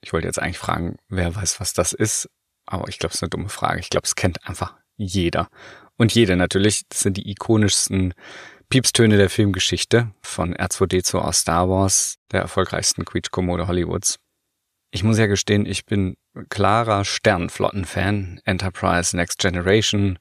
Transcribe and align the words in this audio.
Ich 0.00 0.12
wollte 0.12 0.26
jetzt 0.28 0.38
eigentlich 0.38 0.58
fragen, 0.58 0.96
wer 1.08 1.34
weiß, 1.34 1.60
was 1.60 1.72
das 1.72 1.92
ist, 1.92 2.28
aber 2.66 2.88
ich 2.88 2.98
glaube, 2.98 3.10
es 3.10 3.16
ist 3.16 3.22
eine 3.22 3.30
dumme 3.30 3.48
Frage. 3.48 3.80
Ich 3.80 3.90
glaube, 3.90 4.04
es 4.04 4.14
kennt 4.14 4.46
einfach 4.46 4.76
jeder. 4.96 5.48
Und 5.96 6.14
jede 6.14 6.36
natürlich. 6.36 6.82
Das 6.88 7.00
sind 7.00 7.16
die 7.16 7.30
ikonischsten 7.30 8.14
Piepstöne 8.68 9.16
der 9.16 9.30
Filmgeschichte 9.30 10.12
von 10.22 10.54
R2D2 10.54 11.18
aus 11.18 11.40
Star 11.40 11.68
Wars, 11.68 12.16
der 12.32 12.40
erfolgreichsten 12.42 13.04
Quietschkommode 13.04 13.66
Hollywoods. 13.68 14.18
Ich 14.90 15.02
muss 15.02 15.18
ja 15.18 15.26
gestehen, 15.26 15.66
ich 15.66 15.84
bin 15.86 16.16
klarer 16.48 17.04
Sternflotten-Fan. 17.04 18.40
Enterprise, 18.44 19.16
Next 19.16 19.38
Generation, 19.40 20.18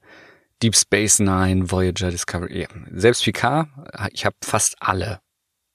Deep 0.64 0.75
Space 0.77 1.20
Nine, 1.20 1.70
Voyager, 1.70 2.09
Discovery. 2.09 2.61
Ja, 2.61 2.68
selbst 2.91 3.23
Picard, 3.23 3.68
ich 4.14 4.25
habe 4.25 4.37
fast 4.43 4.78
alle 4.79 5.20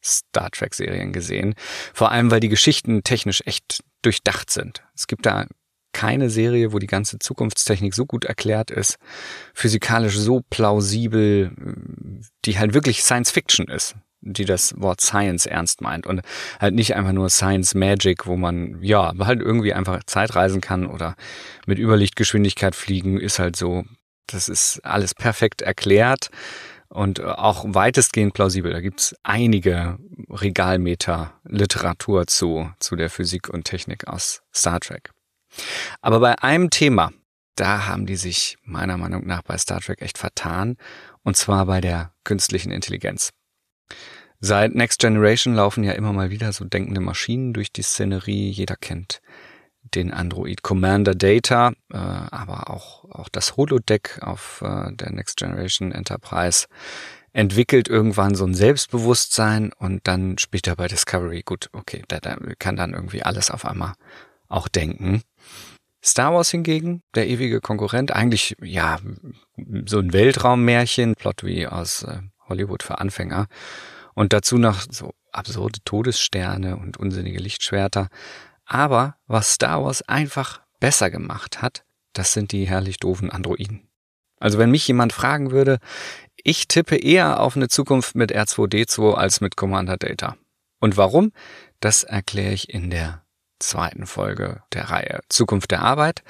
Star 0.03 0.51
Trek-Serien 0.51 1.12
gesehen. 1.12 1.55
Vor 1.93 2.11
allem, 2.11 2.31
weil 2.31 2.41
die 2.41 2.49
Geschichten 2.49 3.05
technisch 3.05 3.43
echt 3.45 3.85
durchdacht 4.03 4.51
sind. 4.51 4.83
Es 4.95 5.07
gibt 5.07 5.27
da 5.27 5.47
keine 5.93 6.31
Serie, 6.31 6.73
wo 6.73 6.79
die 6.79 6.87
ganze 6.87 7.19
Zukunftstechnik 7.19 7.95
so 7.95 8.07
gut 8.07 8.25
erklärt 8.25 8.71
ist, 8.71 8.97
physikalisch 9.53 10.17
so 10.17 10.41
plausibel, 10.48 11.51
die 12.45 12.59
halt 12.59 12.73
wirklich 12.73 13.03
Science 13.03 13.31
Fiction 13.31 13.67
ist, 13.69 13.97
die 14.20 14.45
das 14.45 14.75
Wort 14.81 15.01
Science 15.01 15.47
ernst 15.47 15.81
meint 15.81 16.07
und 16.07 16.23
halt 16.61 16.75
nicht 16.75 16.95
einfach 16.95 17.12
nur 17.12 17.29
Science 17.31 17.75
Magic, 17.75 18.27
wo 18.27 18.37
man 18.37 18.81
ja 18.83 19.12
halt 19.19 19.41
irgendwie 19.41 19.75
einfach 19.75 20.03
Zeit 20.05 20.34
reisen 20.37 20.61
kann 20.61 20.87
oder 20.87 21.17
mit 21.67 21.79
Überlichtgeschwindigkeit 21.79 22.75
fliegen, 22.75 23.19
ist 23.19 23.39
halt 23.39 23.57
so, 23.57 23.84
das 24.33 24.49
ist 24.49 24.81
alles 24.85 25.15
perfekt 25.15 25.63
erklärt 25.63 26.31
und 26.89 27.23
auch 27.23 27.65
weitestgehend 27.69 28.35
plausibel. 28.35 28.73
Da 28.73 28.81
gibt's 28.81 29.15
einige 29.23 29.99
Regalmeter 30.31 31.33
Literatur 31.45 32.27
zu, 32.27 32.70
zu 32.79 32.97
der 32.97 33.11
Physik 33.11 33.48
und 33.48 33.65
Technik 33.65 34.07
aus 34.07 34.43
Star 34.55 34.81
Trek. 34.81 35.11
Aber 36.01 36.20
bei 36.20 36.39
einem 36.43 36.70
Thema, 36.70 37.12
da 37.57 37.87
haben 37.87 38.07
die 38.07 38.17
sich 38.17 38.57
meiner 38.62 38.97
Meinung 38.97 39.27
nach 39.27 39.43
bei 39.43 39.59
Star 39.59 39.81
Trek 39.81 40.01
echt 40.03 40.19
vertan, 40.19 40.77
und 41.23 41.37
zwar 41.37 41.67
bei 41.67 41.81
der 41.81 42.13
künstlichen 42.25 42.70
Intelligenz. 42.70 43.31
Seit 44.41 44.75
Next 44.75 45.01
Generation 45.01 45.55
laufen 45.55 45.83
ja 45.83 45.92
immer 45.92 46.13
mal 46.13 46.31
wieder 46.31 46.53
so 46.53 46.65
denkende 46.65 47.01
Maschinen 47.01 47.53
durch 47.53 47.73
die 47.73 47.83
Szenerie. 47.83 48.51
Jeder 48.51 48.77
kennt 48.77 49.20
den 49.94 50.12
Android 50.12 50.62
Commander 50.62 51.14
Data, 51.14 51.72
äh, 51.92 51.97
aber 51.97 52.70
auch, 52.70 53.05
auch 53.11 53.28
das 53.28 53.56
Holodeck 53.56 54.20
auf 54.22 54.62
äh, 54.62 54.92
der 54.92 55.12
Next 55.12 55.36
Generation 55.36 55.92
Enterprise 55.92 56.67
entwickelt 57.33 57.89
irgendwann 57.89 58.34
so 58.34 58.45
ein 58.45 58.55
Selbstbewusstsein 58.55 59.72
und 59.72 60.06
dann 60.08 60.39
später 60.39 60.77
bei 60.77 60.89
Discovery, 60.89 61.42
gut, 61.42 61.69
okay, 61.72 62.03
der, 62.11 62.20
der 62.20 62.39
kann 62.58 62.77
dann 62.77 62.95
irgendwie 62.95 63.22
alles 63.22 63.50
auf 63.50 63.64
einmal 63.64 63.92
auch 64.48 64.69
denken. 64.69 65.22
Star 66.02 66.33
Wars 66.33 66.50
hingegen, 66.50 67.02
der 67.14 67.28
ewige 67.28 67.61
Konkurrent, 67.61 68.12
eigentlich 68.12 68.56
ja 68.62 68.98
so 69.86 69.98
ein 69.98 70.12
Weltraummärchen, 70.12 71.14
Plot 71.17 71.45
wie 71.45 71.67
aus 71.67 72.02
äh, 72.05 72.20
Hollywood 72.48 72.83
für 72.83 72.98
Anfänger 72.98 73.47
und 74.14 74.33
dazu 74.33 74.58
noch 74.58 74.83
so 74.91 75.12
absurde 75.33 75.80
Todessterne 75.84 76.77
und 76.77 76.97
unsinnige 76.97 77.39
Lichtschwerter. 77.39 78.08
Aber 78.69 79.16
was 79.27 79.55
Star 79.55 79.83
Wars 79.83 80.02
einfach 80.02 80.61
besser 80.78 81.11
gemacht 81.11 81.62
hat, 81.62 81.84
das 82.12 82.34
sind 82.34 82.52
die 82.52 82.69
herrlich 82.69 82.98
doofen 82.98 83.30
Androiden. 83.30 83.88
Also 84.38 84.58
wenn 84.58 84.70
mich 84.70 84.86
jemand 84.86 85.12
fragen 85.12 85.50
würde, 85.50 85.78
ich 86.36 86.69
tippe 86.69 86.96
eher 86.96 87.41
auf 87.41 87.56
eine 87.56 87.69
Zukunft 87.69 88.14
mit 88.14 88.33
R2D2 88.33 89.14
als 89.14 89.41
mit 89.41 89.56
Commander 89.56 89.96
Data. 89.96 90.36
Und 90.80 90.96
warum? 90.96 91.33
Das 91.80 92.05
erkläre 92.05 92.52
ich 92.52 92.69
in 92.72 92.91
der 92.91 93.24
zweiten 93.58 94.06
Folge 94.06 94.62
der 94.73 94.90
Reihe 94.90 95.20
Zukunft 95.28 95.70
der 95.70 95.83
Arbeit. 95.83 96.23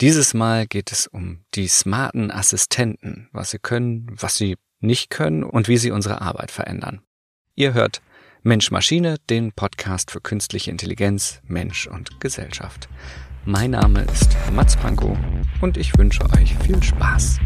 Dieses 0.00 0.32
Mal 0.32 0.66
geht 0.66 0.92
es 0.92 1.08
um 1.08 1.44
die 1.54 1.68
smarten 1.68 2.30
Assistenten, 2.30 3.28
was 3.32 3.50
sie 3.50 3.58
können, 3.58 4.16
was 4.18 4.36
sie 4.36 4.56
nicht 4.78 5.10
können 5.10 5.42
und 5.42 5.68
wie 5.68 5.76
sie 5.76 5.90
unsere 5.90 6.22
Arbeit 6.22 6.52
verändern. 6.52 7.02
Ihr 7.54 7.74
hört 7.74 8.00
Mensch 8.42 8.70
Maschine, 8.70 9.16
den 9.28 9.52
Podcast 9.52 10.10
für 10.10 10.22
künstliche 10.22 10.70
Intelligenz, 10.70 11.42
Mensch 11.46 11.86
und 11.86 12.20
Gesellschaft. 12.20 12.88
Mein 13.44 13.72
Name 13.72 14.06
ist 14.10 14.34
Mats 14.54 14.76
Pankow 14.76 15.18
und 15.60 15.76
ich 15.76 15.96
wünsche 15.98 16.24
euch 16.32 16.56
viel 16.64 16.82
Spaß. 16.82 17.38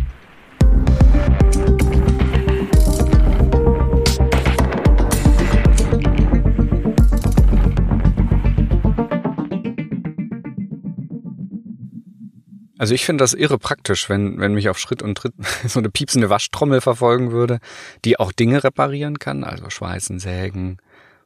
Also 12.85 12.95
ich 12.95 13.07
finde 13.07 13.25
das 13.25 13.33
irre 13.33 13.59
praktisch, 13.59 14.11
wenn, 14.11 14.39
wenn 14.41 14.53
mich 14.53 14.69
auf 14.69 14.79
Schritt 14.79 15.01
und 15.01 15.15
Tritt 15.17 15.33
so 15.67 15.79
eine 15.79 15.89
piepsende 15.89 16.29
Waschtrommel 16.29 16.83
verfolgen 16.83 17.33
würde, 17.33 17.61
die 18.05 18.21
auch 18.21 18.31
Dinge 18.31 18.63
reparieren 18.63 19.19
kann, 19.19 19.43
also 19.43 19.71
schweißen, 19.71 20.19
sägen, 20.19 20.77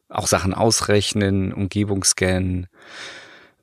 auch 0.08 0.28
Sachen 0.28 0.54
ausrechnen, 0.54 1.52
Umgebung 1.52 2.04
scannen, 2.04 2.68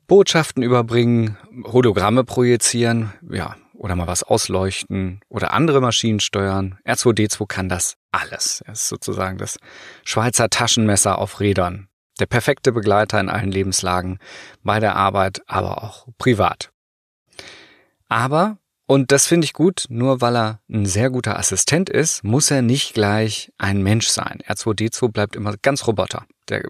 Botschaften 0.06 0.62
überbringen, 0.62 1.38
Hologramme 1.64 2.24
projizieren, 2.24 3.14
ja, 3.30 3.56
oder 3.72 3.96
mal 3.96 4.06
was 4.06 4.24
ausleuchten 4.24 5.20
oder 5.30 5.54
andere 5.54 5.80
Maschinen 5.80 6.20
steuern. 6.20 6.78
R2D2 6.84 7.46
kann 7.46 7.70
das 7.70 7.94
alles. 8.12 8.60
Er 8.66 8.74
ist 8.74 8.88
sozusagen 8.88 9.38
das 9.38 9.56
Schweizer 10.04 10.50
Taschenmesser 10.50 11.16
auf 11.16 11.40
Rädern. 11.40 11.88
Der 12.20 12.26
perfekte 12.26 12.72
Begleiter 12.72 13.18
in 13.20 13.30
allen 13.30 13.50
Lebenslagen, 13.50 14.18
bei 14.62 14.80
der 14.80 14.96
Arbeit, 14.96 15.40
aber 15.46 15.82
auch 15.82 16.08
privat. 16.18 16.72
Aber, 18.08 18.58
und 18.86 19.10
das 19.10 19.26
finde 19.26 19.46
ich 19.46 19.52
gut, 19.52 19.86
nur 19.88 20.20
weil 20.20 20.36
er 20.36 20.60
ein 20.70 20.86
sehr 20.86 21.10
guter 21.10 21.38
Assistent 21.38 21.90
ist, 21.90 22.22
muss 22.22 22.50
er 22.50 22.62
nicht 22.62 22.94
gleich 22.94 23.52
ein 23.58 23.82
Mensch 23.82 24.06
sein. 24.08 24.38
R2D2 24.46 25.08
bleibt 25.08 25.34
immer 25.34 25.54
ganz 25.60 25.86
Roboter. 25.86 26.24
Der 26.48 26.62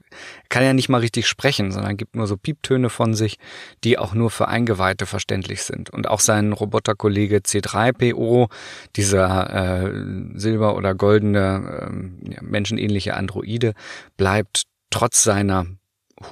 kann 0.48 0.64
ja 0.64 0.72
nicht 0.72 0.88
mal 0.88 1.02
richtig 1.02 1.28
sprechen, 1.28 1.70
sondern 1.70 1.98
gibt 1.98 2.16
nur 2.16 2.26
so 2.26 2.38
Pieptöne 2.38 2.88
von 2.88 3.12
sich, 3.12 3.36
die 3.84 3.98
auch 3.98 4.14
nur 4.14 4.30
für 4.30 4.48
Eingeweihte 4.48 5.04
verständlich 5.04 5.64
sind. 5.64 5.90
Und 5.90 6.08
auch 6.08 6.20
sein 6.20 6.54
Roboterkollege 6.54 7.38
C3PO, 7.38 8.50
dieser 8.96 9.84
äh, 9.84 9.92
silber- 10.38 10.76
oder 10.76 10.94
goldene, 10.94 11.90
äh, 11.90 12.42
menschenähnliche 12.42 13.14
Androide, 13.14 13.74
bleibt 14.16 14.62
trotz 14.88 15.22
seiner 15.22 15.66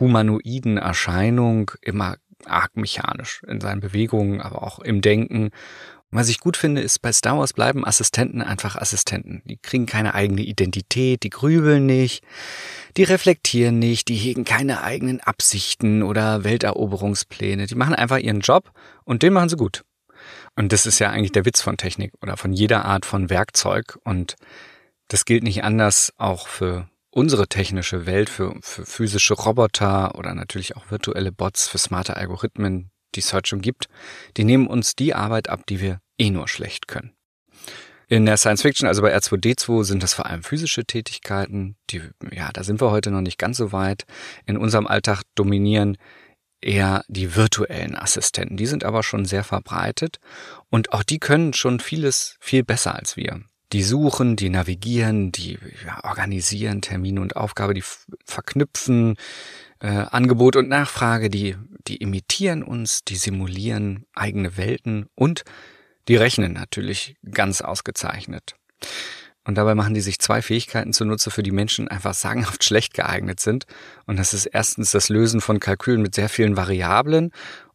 humanoiden 0.00 0.78
Erscheinung 0.78 1.70
immer 1.82 2.16
arg 2.47 2.77
mechanisch 2.77 3.43
in 3.47 3.60
seinen 3.60 3.81
Bewegungen, 3.81 4.41
aber 4.41 4.62
auch 4.62 4.78
im 4.78 5.00
Denken. 5.00 5.44
Und 5.44 6.19
was 6.19 6.28
ich 6.28 6.38
gut 6.38 6.56
finde, 6.56 6.81
ist, 6.81 7.00
bei 7.00 7.12
Star 7.12 7.38
Wars 7.38 7.53
bleiben 7.53 7.84
Assistenten 7.84 8.43
einfach 8.43 8.77
Assistenten. 8.77 9.43
Die 9.47 9.56
kriegen 9.56 9.87
keine 9.87 10.15
eigene 10.15 10.43
Identität, 10.43 11.22
die 11.22 11.31
grübeln 11.31 11.87
nicht, 11.87 12.25
die 12.97 13.03
reflektieren 13.05 13.78
nicht, 13.78 14.09
die 14.09 14.16
hegen 14.16 14.44
keine 14.44 14.82
eigenen 14.82 15.21
Absichten 15.21 16.03
oder 16.03 16.44
Welteroberungspläne. 16.44 17.66
Die 17.66 17.75
machen 17.75 17.94
einfach 17.94 18.19
ihren 18.19 18.41
Job 18.41 18.71
und 19.05 19.22
den 19.22 19.32
machen 19.32 19.49
sie 19.49 19.56
gut. 19.56 19.84
Und 20.56 20.72
das 20.72 20.87
ist 20.87 21.00
ja 21.00 21.11
eigentlich 21.11 21.32
der 21.32 21.44
Witz 21.44 21.61
von 21.61 21.76
Technik 21.76 22.12
oder 22.22 22.37
von 22.37 22.53
jeder 22.53 22.84
Art 22.84 23.05
von 23.05 23.28
Werkzeug. 23.28 23.99
Und 24.05 24.37
das 25.09 25.25
gilt 25.25 25.43
nicht 25.43 25.65
anders 25.65 26.12
auch 26.16 26.47
für 26.47 26.88
unsere 27.14 27.47
technische 27.47 28.06
Welt 28.06 28.28
für, 28.28 28.56
für 28.60 28.84
physische 28.84 29.34
Roboter 29.34 30.16
oder 30.16 30.34
natürlich 30.34 30.76
auch 30.76 30.91
virtuelle 30.91 31.30
Bots 31.30 31.69
für 31.69 31.78
smarte 31.78 32.16
Algorithmen, 32.16 32.91
die 33.14 33.20
es 33.20 33.32
heute 33.32 33.48
schon 33.48 33.60
gibt, 33.60 33.86
die 34.36 34.42
nehmen 34.42 34.66
uns 34.66 34.97
die 34.97 35.14
Arbeit 35.14 35.48
ab, 35.48 35.64
die 35.69 35.80
wir 35.80 36.00
eh 36.19 36.30
nur 36.30 36.48
schlecht 36.48 36.88
können. 36.88 37.12
In 38.08 38.26
der 38.26 38.36
Science 38.36 38.62
Fiction, 38.62 38.88
also 38.88 39.00
bei 39.00 39.16
R2D2, 39.16 39.84
sind 39.84 40.02
das 40.02 40.14
vor 40.14 40.26
allem 40.26 40.43
physische 40.43 40.84
Tätigkeiten, 40.84 41.76
die, 41.90 42.02
ja, 42.32 42.50
da 42.52 42.64
sind 42.64 42.81
wir 42.81 42.90
heute 42.90 43.12
noch 43.12 43.20
nicht 43.22 43.38
ganz 43.38 43.56
so 43.58 43.72
weit. 43.72 44.05
In 44.44 44.58
unserem 44.58 44.87
Alltag 44.87 45.22
dominieren 45.37 45.96
eher 46.60 47.05
die 47.08 47.37
virtuellen 47.37 47.94
Assistenten. 47.94 48.56
Die 48.56 48.67
sind 48.67 48.84
aber 48.84 49.02
schon 49.05 49.25
sehr 49.25 49.44
verbreitet 49.44 50.19
und 50.69 50.93
auch 50.93 51.05
die 51.05 51.19
können 51.19 51.52
schon 51.52 51.78
vieles 51.78 52.37
viel 52.40 52.64
besser 52.64 52.96
als 52.96 53.17
wir 53.17 53.40
die 53.75 53.82
suchen, 53.82 54.37
die 54.37 54.50
navigieren, 54.50 55.32
die 55.32 55.59
ja, 55.85 56.05
organisieren 56.05 56.81
Termine 56.81 57.21
und 57.21 57.35
Aufgabe, 57.35 57.75
die 57.75 57.82
verknüpfen 58.25 59.17
äh, 59.81 59.88
Angebot 59.88 60.55
und 60.55 60.69
Nachfrage, 60.69 61.29
die, 61.29 61.56
die 61.88 61.97
imitieren 61.97 62.62
uns, 62.62 63.03
die 63.03 63.17
simulieren 63.17 64.06
eigene 64.15 64.56
Welten 64.56 65.09
und 65.17 65.43
die 66.06 66.15
rechnen 66.15 66.53
natürlich 66.53 67.17
ganz 67.29 67.62
ausgezeichnet. 67.62 68.55
Und 69.43 69.56
dabei 69.56 69.75
machen 69.75 69.93
die 69.93 70.00
sich 70.00 70.20
zwei 70.20 70.41
Fähigkeiten 70.41 70.93
zunutze, 70.93 71.32
für 71.32 71.43
die 71.43 71.50
Menschen 71.50 71.88
einfach 71.88 72.15
sagenhaft 72.15 72.62
schlecht 72.65 72.94
geeignet 72.94 73.41
sind. 73.41 73.67
Und 74.06 74.20
das 74.20 74.35
ist 74.35 74.47
erstens 74.47 74.93
das 74.93 75.09
Lösen 75.09 75.41
von 75.41 75.59
Kalkülen 75.59 76.00
mit 76.00 76.15
sehr 76.15 76.29
vielen 76.29 76.56
Variablen 76.56 77.32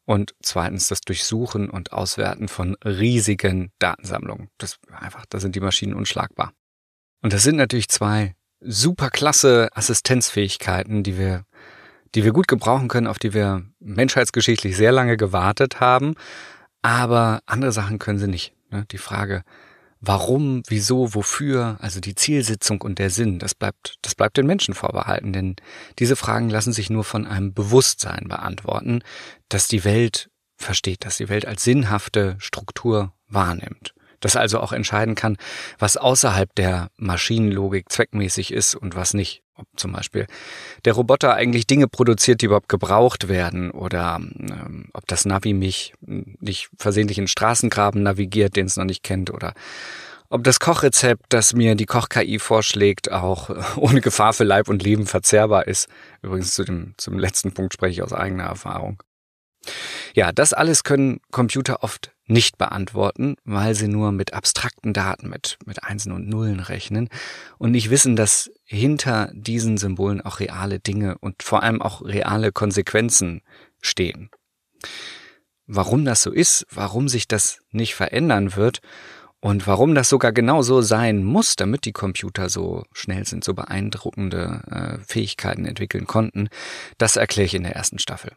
Und 0.09 0.33
zweitens 0.41 0.88
das 0.88 1.01
Durchsuchen 1.01 1.69
und 1.69 1.94
Auswerten 1.94 2.47
von 2.47 2.75
riesigen 2.83 3.71
Datensammlungen. 3.77 4.50
Das 4.57 4.79
einfach, 4.91 5.27
da 5.29 5.39
sind 5.39 5.56
die 5.56 5.59
Maschinen 5.59 5.94
unschlagbar. 5.94 6.51
Und 7.21 7.31
das 7.31 7.44
sind 7.44 7.57
natürlich 7.57 7.89
zwei 7.89 8.33
superklasse 8.59 9.69
Assistenzfähigkeiten, 9.75 11.03
die 11.03 11.19
wir, 11.19 11.44
die 12.15 12.23
wir 12.23 12.31
gut 12.31 12.47
gebrauchen 12.47 12.88
können, 12.88 13.06
auf 13.06 13.19
die 13.19 13.35
wir 13.35 13.63
menschheitsgeschichtlich 13.77 14.75
sehr 14.75 14.91
lange 14.91 15.15
gewartet 15.15 15.79
haben. 15.79 16.15
Aber 16.81 17.41
andere 17.45 17.71
Sachen 17.71 18.00
können 18.00 18.17
sie 18.17 18.27
nicht. 18.27 18.56
Ne? 18.71 18.85
Die 18.89 18.97
Frage, 18.97 19.44
warum, 20.01 20.63
wieso, 20.68 21.13
wofür, 21.13 21.78
also 21.81 22.00
die 22.00 22.16
Zielsitzung 22.16 22.81
und 22.81 23.00
der 23.00 23.10
Sinn, 23.10 23.40
das 23.40 23.56
bleibt, 23.56 23.96
das 24.01 24.16
bleibt 24.16 24.38
den 24.38 24.48
Menschen 24.48 24.74
vorbehalten, 24.74 25.34
denn 25.34 25.56
diese 26.00 26.16
Fragen 26.16 26.50
lassen 26.50 26.74
sich 26.74 26.90
nur 26.90 27.04
von 27.04 27.28
einem 27.28 27.54
Bewusstsein 27.54 28.28
beantworten, 28.28 29.01
dass 29.50 29.68
die 29.68 29.84
Welt 29.84 30.30
versteht, 30.57 31.06
dass 31.06 31.18
die 31.18 31.30
Welt 31.30 31.46
als 31.46 31.63
sinnhafte 31.63 32.36
Struktur 32.40 33.13
wahrnimmt. 33.28 33.94
Das 34.19 34.36
also 34.36 34.60
auch 34.60 34.74
entscheiden 34.74 35.16
kann, 35.16 35.38
was 35.78 35.96
außerhalb 35.96 36.54
der 36.56 36.90
Maschinenlogik 36.98 37.90
zweckmäßig 37.90 38.52
ist 38.52 38.75
und 38.75 38.95
was 38.95 39.13
nicht. 39.13 39.44
Ob 39.59 39.67
zum 39.75 39.91
Beispiel 39.91 40.25
der 40.85 40.94
Roboter 40.94 41.33
eigentlich 41.33 41.67
Dinge 41.67 41.88
produziert, 41.88 42.41
die 42.41 42.45
überhaupt 42.45 42.69
gebraucht 42.69 43.27
werden 43.27 43.71
oder 43.71 44.15
ähm, 44.17 44.89
ob 44.94 45.06
das 45.07 45.25
Navi 45.25 45.53
mich 45.53 45.94
nicht 46.01 46.69
versehentlich 46.77 47.17
in 47.17 47.27
Straßengraben 47.27 48.01
navigiert, 48.01 48.56
den 48.56 48.67
es 48.67 48.77
noch 48.77 48.85
nicht 48.85 49.03
kennt 49.03 49.31
oder 49.31 49.53
ob 50.29 50.44
das 50.44 50.59
Kochrezept, 50.59 51.25
das 51.29 51.53
mir 51.53 51.75
die 51.75 51.88
Koch-KI 51.88 52.39
vorschlägt, 52.39 53.11
auch 53.11 53.50
ohne 53.75 54.00
Gefahr 54.00 54.33
für 54.33 54.44
Leib 54.44 54.69
und 54.69 54.83
Leben 54.83 55.07
verzehrbar 55.07 55.67
ist. 55.67 55.89
Übrigens 56.21 56.53
zu 56.53 56.63
dem, 56.63 56.94
zum 56.97 57.17
letzten 57.17 57.51
Punkt 57.51 57.73
spreche 57.73 57.94
ich 57.94 58.03
aus 58.03 58.13
eigener 58.13 58.44
Erfahrung. 58.44 59.01
Ja, 60.15 60.31
das 60.31 60.53
alles 60.53 60.83
können 60.83 61.19
Computer 61.31 61.83
oft 61.83 62.11
nicht 62.25 62.57
beantworten, 62.57 63.35
weil 63.44 63.73
sie 63.73 63.88
nur 63.88 64.11
mit 64.11 64.33
abstrakten 64.33 64.94
Daten, 64.94 65.29
mit, 65.29 65.57
mit 65.65 65.83
Einsen 65.83 66.11
und 66.11 66.27
Nullen 66.27 66.59
rechnen 66.59 67.09
und 67.57 67.71
nicht 67.71 67.89
wissen, 67.89 68.15
dass 68.15 68.51
hinter 68.65 69.31
diesen 69.33 69.77
Symbolen 69.77 70.21
auch 70.21 70.39
reale 70.39 70.79
Dinge 70.79 71.17
und 71.19 71.41
vor 71.44 71.63
allem 71.63 71.81
auch 71.81 72.03
reale 72.03 72.51
Konsequenzen 72.51 73.41
stehen. 73.81 74.29
Warum 75.65 76.06
das 76.06 76.21
so 76.21 76.31
ist, 76.31 76.65
warum 76.71 77.09
sich 77.09 77.27
das 77.27 77.61
nicht 77.71 77.95
verändern 77.95 78.56
wird 78.56 78.81
und 79.39 79.67
warum 79.67 79.95
das 79.95 80.09
sogar 80.09 80.31
genau 80.31 80.61
so 80.61 80.81
sein 80.81 81.23
muss, 81.23 81.56
damit 81.56 81.85
die 81.85 81.94
Computer 81.94 82.50
so 82.50 82.83
schnell 82.91 83.25
sind, 83.25 83.44
so 83.44 83.53
beeindruckende 83.53 84.61
äh, 85.00 85.03
Fähigkeiten 85.06 85.65
entwickeln 85.65 86.06
konnten, 86.06 86.50
das 86.97 87.15
erkläre 87.15 87.45
ich 87.45 87.56
in 87.56 87.63
der 87.63 87.75
ersten 87.75 88.00
Staffel. 88.00 88.33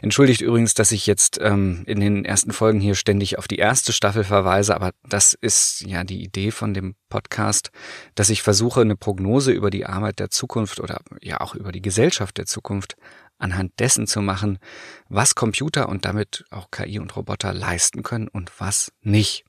Entschuldigt 0.00 0.42
übrigens, 0.42 0.74
dass 0.74 0.92
ich 0.92 1.06
jetzt 1.06 1.38
ähm, 1.40 1.82
in 1.86 1.98
den 1.98 2.24
ersten 2.24 2.52
Folgen 2.52 2.80
hier 2.80 2.94
ständig 2.94 3.38
auf 3.38 3.48
die 3.48 3.56
erste 3.56 3.92
Staffel 3.92 4.22
verweise, 4.22 4.74
aber 4.74 4.92
das 5.08 5.34
ist 5.34 5.80
ja 5.80 6.04
die 6.04 6.22
Idee 6.22 6.52
von 6.52 6.72
dem 6.72 6.94
Podcast, 7.08 7.70
dass 8.14 8.30
ich 8.30 8.42
versuche, 8.42 8.82
eine 8.82 8.96
Prognose 8.96 9.52
über 9.52 9.70
die 9.70 9.86
Arbeit 9.86 10.20
der 10.20 10.30
Zukunft 10.30 10.78
oder 10.78 11.00
ja 11.20 11.40
auch 11.40 11.54
über 11.54 11.72
die 11.72 11.82
Gesellschaft 11.82 12.38
der 12.38 12.46
Zukunft 12.46 12.96
anhand 13.38 13.72
dessen 13.80 14.06
zu 14.06 14.22
machen, 14.22 14.58
was 15.08 15.34
Computer 15.34 15.88
und 15.88 16.04
damit 16.04 16.44
auch 16.50 16.70
KI 16.70 16.98
und 16.98 17.14
Roboter 17.16 17.52
leisten 17.52 18.02
können 18.02 18.28
und 18.28 18.52
was 18.60 18.92
nicht. 19.02 19.44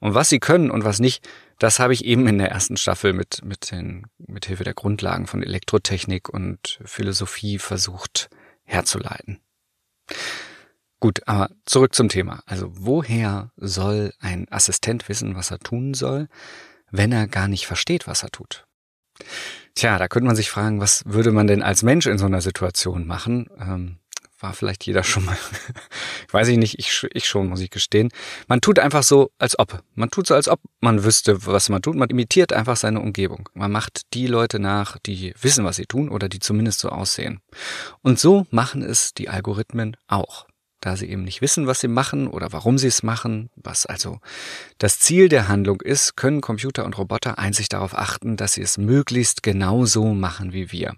Und 0.00 0.14
was 0.14 0.28
sie 0.28 0.38
können 0.38 0.70
und 0.70 0.84
was 0.84 1.00
nicht, 1.00 1.26
das 1.58 1.78
habe 1.78 1.94
ich 1.94 2.04
eben 2.04 2.28
in 2.28 2.36
der 2.36 2.50
ersten 2.50 2.76
Staffel 2.76 3.14
mit, 3.14 3.42
mit, 3.42 3.70
den, 3.70 4.06
mit 4.18 4.44
Hilfe 4.44 4.64
der 4.64 4.74
Grundlagen 4.74 5.26
von 5.26 5.42
Elektrotechnik 5.42 6.28
und 6.28 6.78
Philosophie 6.84 7.58
versucht 7.58 8.28
herzuleiten. 8.64 9.40
Gut, 11.00 11.20
aber 11.26 11.50
zurück 11.66 11.94
zum 11.94 12.08
Thema. 12.08 12.42
Also 12.46 12.68
woher 12.72 13.52
soll 13.56 14.12
ein 14.20 14.46
Assistent 14.50 15.08
wissen, 15.08 15.36
was 15.36 15.50
er 15.50 15.58
tun 15.58 15.94
soll, 15.94 16.28
wenn 16.90 17.12
er 17.12 17.26
gar 17.26 17.48
nicht 17.48 17.66
versteht, 17.66 18.06
was 18.06 18.22
er 18.22 18.30
tut? 18.30 18.66
Tja, 19.74 19.98
da 19.98 20.08
könnte 20.08 20.26
man 20.26 20.36
sich 20.36 20.50
fragen, 20.50 20.80
was 20.80 21.02
würde 21.06 21.32
man 21.32 21.46
denn 21.46 21.62
als 21.62 21.82
Mensch 21.82 22.06
in 22.06 22.18
so 22.18 22.24
einer 22.24 22.40
Situation 22.40 23.06
machen? 23.06 23.48
Ähm, 23.58 23.98
war 24.38 24.52
vielleicht 24.52 24.84
jeder 24.86 25.02
schon 25.02 25.24
mal, 25.24 25.36
weiß 26.30 26.48
ich 26.48 26.58
nicht, 26.58 26.78
ich, 26.78 27.06
ich 27.12 27.26
schon, 27.26 27.48
muss 27.48 27.60
ich 27.60 27.70
gestehen. 27.70 28.10
Man 28.48 28.60
tut 28.60 28.78
einfach 28.78 29.02
so, 29.02 29.30
als 29.38 29.58
ob. 29.58 29.82
Man 29.94 30.10
tut 30.10 30.26
so, 30.26 30.34
als 30.34 30.48
ob 30.48 30.60
man 30.80 31.04
wüsste, 31.04 31.46
was 31.46 31.68
man 31.68 31.82
tut. 31.82 31.96
Man 31.96 32.10
imitiert 32.10 32.52
einfach 32.52 32.76
seine 32.76 33.00
Umgebung. 33.00 33.48
Man 33.54 33.72
macht 33.72 34.02
die 34.14 34.26
Leute 34.26 34.58
nach, 34.58 34.98
die 34.98 35.34
wissen, 35.40 35.64
was 35.64 35.76
sie 35.76 35.86
tun 35.86 36.08
oder 36.08 36.28
die 36.28 36.38
zumindest 36.38 36.80
so 36.80 36.90
aussehen. 36.90 37.40
Und 38.02 38.18
so 38.18 38.46
machen 38.50 38.82
es 38.82 39.14
die 39.14 39.28
Algorithmen 39.28 39.96
auch 40.06 40.46
da 40.80 40.96
sie 40.96 41.06
eben 41.06 41.24
nicht 41.24 41.40
wissen, 41.40 41.66
was 41.66 41.80
sie 41.80 41.88
machen 41.88 42.28
oder 42.28 42.52
warum 42.52 42.78
sie 42.78 42.88
es 42.88 43.02
machen, 43.02 43.50
was 43.56 43.86
also 43.86 44.20
das 44.78 44.98
Ziel 44.98 45.28
der 45.28 45.48
Handlung 45.48 45.80
ist, 45.80 46.16
können 46.16 46.40
Computer 46.40 46.84
und 46.84 46.98
Roboter 46.98 47.38
einzig 47.38 47.68
darauf 47.68 47.96
achten, 47.96 48.36
dass 48.36 48.54
sie 48.54 48.62
es 48.62 48.78
möglichst 48.78 49.42
genauso 49.42 50.14
machen 50.14 50.52
wie 50.52 50.70
wir. 50.72 50.94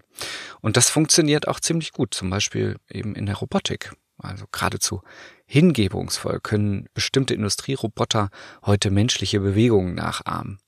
Und 0.61 0.77
das 0.77 0.89
funktioniert 0.89 1.47
auch 1.47 1.59
ziemlich 1.59 1.91
gut, 1.91 2.13
zum 2.13 2.29
Beispiel 2.29 2.77
eben 2.89 3.15
in 3.15 3.25
der 3.25 3.35
Robotik. 3.35 3.93
Also 4.17 4.45
geradezu 4.51 5.01
hingebungsvoll 5.45 6.41
können 6.41 6.87
bestimmte 6.93 7.33
Industrieroboter 7.33 8.29
heute 8.65 8.91
menschliche 8.91 9.39
Bewegungen 9.39 9.95
nachahmen. 9.95 10.59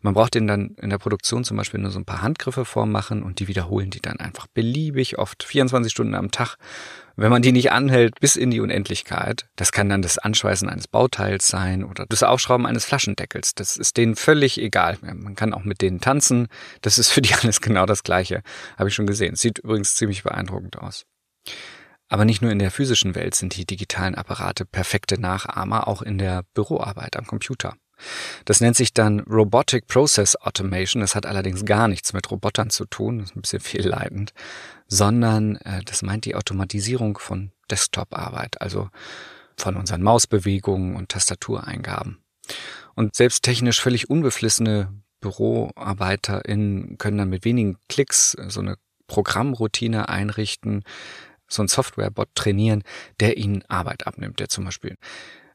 Man 0.00 0.14
braucht 0.14 0.34
denen 0.34 0.46
dann 0.46 0.76
in 0.80 0.90
der 0.90 0.98
Produktion 0.98 1.44
zum 1.44 1.56
Beispiel 1.56 1.80
nur 1.80 1.90
so 1.90 1.98
ein 1.98 2.04
paar 2.04 2.22
Handgriffe 2.22 2.64
vormachen 2.64 3.22
und 3.22 3.40
die 3.40 3.48
wiederholen 3.48 3.90
die 3.90 4.00
dann 4.00 4.18
einfach 4.18 4.46
beliebig 4.46 5.18
oft 5.18 5.42
24 5.42 5.92
Stunden 5.92 6.14
am 6.14 6.30
Tag. 6.30 6.56
Wenn 7.18 7.30
man 7.30 7.40
die 7.40 7.52
nicht 7.52 7.72
anhält 7.72 8.20
bis 8.20 8.36
in 8.36 8.50
die 8.50 8.60
Unendlichkeit, 8.60 9.48
das 9.56 9.72
kann 9.72 9.88
dann 9.88 10.02
das 10.02 10.18
Anschweißen 10.18 10.68
eines 10.68 10.86
Bauteils 10.86 11.48
sein 11.48 11.82
oder 11.82 12.04
das 12.06 12.22
Aufschrauben 12.22 12.66
eines 12.66 12.84
Flaschendeckels. 12.84 13.54
Das 13.54 13.78
ist 13.78 13.96
denen 13.96 14.16
völlig 14.16 14.60
egal. 14.60 14.98
Man 15.00 15.34
kann 15.34 15.54
auch 15.54 15.64
mit 15.64 15.80
denen 15.80 16.02
tanzen. 16.02 16.48
Das 16.82 16.98
ist 16.98 17.10
für 17.10 17.22
die 17.22 17.34
alles 17.42 17.62
genau 17.62 17.86
das 17.86 18.02
Gleiche. 18.02 18.42
Habe 18.76 18.90
ich 18.90 18.94
schon 18.94 19.06
gesehen. 19.06 19.34
Sieht 19.34 19.60
übrigens 19.60 19.94
ziemlich 19.94 20.24
beeindruckend 20.24 20.78
aus. 20.78 21.06
Aber 22.08 22.26
nicht 22.26 22.42
nur 22.42 22.52
in 22.52 22.58
der 22.58 22.70
physischen 22.70 23.14
Welt 23.14 23.34
sind 23.34 23.56
die 23.56 23.64
digitalen 23.64 24.14
Apparate 24.14 24.66
perfekte 24.66 25.18
Nachahmer, 25.18 25.88
auch 25.88 26.02
in 26.02 26.18
der 26.18 26.44
Büroarbeit 26.54 27.16
am 27.16 27.26
Computer. 27.26 27.76
Das 28.44 28.60
nennt 28.60 28.76
sich 28.76 28.92
dann 28.92 29.20
Robotic 29.20 29.86
Process 29.86 30.36
Automation. 30.36 31.00
Das 31.00 31.14
hat 31.14 31.26
allerdings 31.26 31.64
gar 31.64 31.88
nichts 31.88 32.12
mit 32.12 32.30
Robotern 32.30 32.70
zu 32.70 32.84
tun, 32.84 33.18
das 33.18 33.30
ist 33.30 33.36
ein 33.36 33.42
bisschen 33.42 33.60
fehlleitend, 33.60 34.32
sondern 34.86 35.56
äh, 35.56 35.82
das 35.84 36.02
meint 36.02 36.24
die 36.24 36.34
Automatisierung 36.34 37.18
von 37.18 37.52
Desktop-Arbeit, 37.70 38.60
also 38.60 38.88
von 39.56 39.76
unseren 39.76 40.02
Mausbewegungen 40.02 40.96
und 40.96 41.08
Tastatureingaben. 41.08 42.18
Und 42.94 43.14
selbst 43.14 43.42
technisch 43.42 43.80
völlig 43.80 44.08
unbeflissene 44.08 44.92
BüroarbeiterInnen 45.20 46.98
können 46.98 47.18
dann 47.18 47.30
mit 47.30 47.44
wenigen 47.44 47.78
Klicks 47.88 48.36
so 48.48 48.60
eine 48.60 48.76
Programmroutine 49.06 50.08
einrichten, 50.08 50.84
so 51.48 51.62
ein 51.62 51.68
Softwarebot 51.68 52.28
trainieren, 52.34 52.82
der 53.20 53.36
ihnen 53.36 53.64
Arbeit 53.68 54.06
abnimmt, 54.06 54.40
der 54.40 54.48
zum 54.48 54.64
Beispiel 54.64 54.96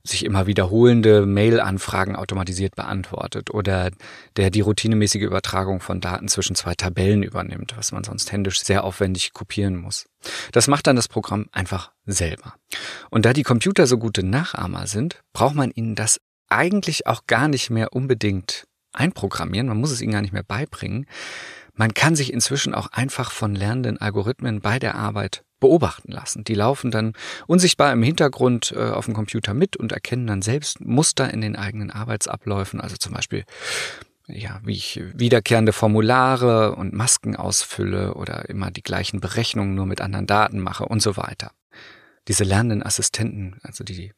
sich 0.04 0.26
immer 0.26 0.48
wiederholende 0.48 1.26
Mail-Anfragen 1.26 2.16
automatisiert 2.16 2.76
beantwortet 2.76 3.52
oder 3.52 3.92
der 4.36 4.50
die 4.50 4.62
routinemäßige 4.62 5.22
Übertragung 5.22 5.80
von 5.80 6.02
Daten 6.02 6.28
zwischen 6.28 6.56
zwei 6.56 6.74
Tabellen 6.74 7.24
übernimmt, 7.24 7.74
was 7.78 7.92
man 7.92 8.04
sonst 8.04 8.32
händisch 8.32 8.62
sehr 8.62 8.84
aufwendig 8.84 9.34
kopieren 9.34 9.76
muss. 9.76 10.06
Das 10.52 10.68
macht 10.68 10.88
dann 10.88 10.96
das 10.96 11.08
Programm 11.08 11.48
einfach 11.52 11.92
selber. 12.06 12.56
Und 13.10 13.26
da 13.26 13.34
die 13.34 13.44
Computer 13.44 13.88
so 13.88 13.98
gute 13.98 14.24
Nachahmer 14.24 14.88
sind, 14.88 15.22
braucht 15.34 15.56
man 15.56 15.72
ihnen 15.72 15.96
das 15.96 16.20
eigentlich 16.50 17.08
auch 17.08 17.28
gar 17.28 17.48
nicht 17.48 17.70
mehr 17.70 17.94
unbedingt 17.94 18.66
einprogrammieren, 18.94 19.68
man 19.68 19.78
muss 19.78 19.92
es 19.92 20.02
ihnen 20.02 20.12
gar 20.12 20.22
nicht 20.22 20.34
mehr 20.34 20.44
beibringen. 20.44 21.06
Man 21.74 21.94
kann 21.94 22.16
sich 22.16 22.34
inzwischen 22.34 22.74
auch 22.74 22.88
einfach 22.92 23.32
von 23.32 23.56
lernenden 23.56 24.00
Algorithmen 24.00 24.60
bei 24.60 24.78
der 24.78 24.96
Arbeit 24.96 25.44
beobachten 25.62 26.12
lassen. 26.12 26.44
Die 26.44 26.56
laufen 26.56 26.92
dann 26.92 27.14
unsichtbar 27.48 27.94
im 27.94 28.04
Hintergrund 28.04 28.74
äh, 28.76 28.90
auf 28.90 29.06
dem 29.06 29.14
Computer 29.14 29.54
mit 29.54 29.78
und 29.78 29.94
erkennen 29.94 30.28
dann 30.28 30.42
selbst 30.42 30.82
Muster 30.82 31.34
in 31.34 31.40
den 31.40 31.56
eigenen 31.56 31.90
Arbeitsabläufen, 31.90 32.82
also 32.82 32.98
zum 32.98 33.14
Beispiel 33.14 33.46
ja, 34.28 34.62
wie 34.64 34.74
ich 34.74 35.02
wiederkehrende 35.14 35.74
Formulare 35.74 36.76
und 36.76 36.94
Masken 36.94 37.36
ausfülle 37.36 38.14
oder 38.14 38.50
immer 38.50 38.72
die 38.72 38.84
gleichen 38.84 39.20
Berechnungen 39.20 39.76
nur 39.76 39.86
mit 39.86 40.02
anderen 40.02 40.28
Daten 40.28 40.60
mache 40.60 40.86
und 40.86 41.02
so 41.02 41.18
weiter. 41.18 41.52
Diese 42.28 42.44
lernenden 42.44 42.84
Assistenten, 42.84 43.60
also 43.64 43.84
die 43.84 44.14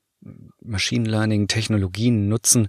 Machine 0.62 1.10
Learning 1.10 1.48
Technologien 1.48 2.28
nutzen, 2.28 2.68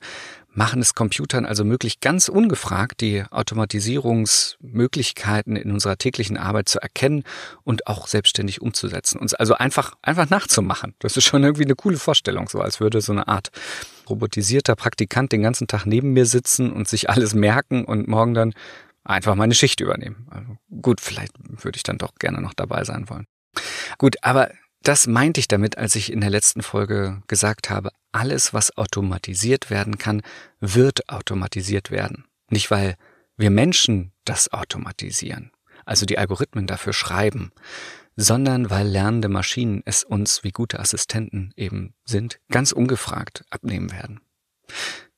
machen 0.54 0.80
es 0.80 0.94
Computern 0.94 1.44
also 1.46 1.64
möglich, 1.64 2.00
ganz 2.00 2.28
ungefragt 2.28 3.00
die 3.00 3.24
Automatisierungsmöglichkeiten 3.30 5.56
in 5.56 5.72
unserer 5.72 5.96
täglichen 5.98 6.36
Arbeit 6.36 6.68
zu 6.68 6.80
erkennen 6.80 7.24
und 7.64 7.86
auch 7.86 8.06
selbstständig 8.06 8.60
umzusetzen. 8.62 9.18
Uns 9.18 9.34
also 9.34 9.54
einfach, 9.54 9.94
einfach 10.02 10.30
nachzumachen. 10.30 10.94
Das 11.00 11.16
ist 11.16 11.24
schon 11.24 11.42
irgendwie 11.42 11.64
eine 11.64 11.74
coole 11.74 11.98
Vorstellung, 11.98 12.48
so 12.48 12.60
als 12.60 12.78
würde 12.80 13.00
so 13.00 13.12
eine 13.12 13.26
Art 13.28 13.50
robotisierter 14.08 14.76
Praktikant 14.76 15.32
den 15.32 15.42
ganzen 15.42 15.66
Tag 15.66 15.86
neben 15.86 16.12
mir 16.12 16.26
sitzen 16.26 16.72
und 16.72 16.86
sich 16.88 17.10
alles 17.10 17.34
merken 17.34 17.84
und 17.84 18.06
morgen 18.08 18.34
dann 18.34 18.54
einfach 19.04 19.34
meine 19.34 19.54
Schicht 19.54 19.80
übernehmen. 19.80 20.26
Also 20.30 20.56
gut, 20.82 21.00
vielleicht 21.00 21.32
würde 21.62 21.76
ich 21.76 21.82
dann 21.82 21.98
doch 21.98 22.14
gerne 22.18 22.40
noch 22.40 22.54
dabei 22.54 22.84
sein 22.84 23.08
wollen. 23.08 23.26
Gut, 23.98 24.16
aber 24.22 24.50
das 24.84 25.06
meinte 25.06 25.40
ich 25.40 25.48
damit, 25.48 25.78
als 25.78 25.96
ich 25.96 26.12
in 26.12 26.20
der 26.20 26.30
letzten 26.30 26.62
Folge 26.62 27.22
gesagt 27.26 27.70
habe, 27.70 27.90
alles, 28.12 28.54
was 28.54 28.76
automatisiert 28.76 29.70
werden 29.70 29.98
kann, 29.98 30.22
wird 30.60 31.08
automatisiert 31.08 31.90
werden. 31.90 32.24
Nicht, 32.50 32.70
weil 32.70 32.96
wir 33.36 33.50
Menschen 33.50 34.12
das 34.24 34.52
automatisieren, 34.52 35.50
also 35.84 36.06
die 36.06 36.18
Algorithmen 36.18 36.66
dafür 36.66 36.92
schreiben, 36.92 37.50
sondern 38.16 38.70
weil 38.70 38.86
lernende 38.86 39.28
Maschinen 39.28 39.82
es 39.84 40.04
uns, 40.04 40.44
wie 40.44 40.52
gute 40.52 40.78
Assistenten 40.78 41.52
eben 41.56 41.94
sind, 42.04 42.38
ganz 42.50 42.70
ungefragt 42.70 43.44
abnehmen 43.50 43.90
werden. 43.90 44.20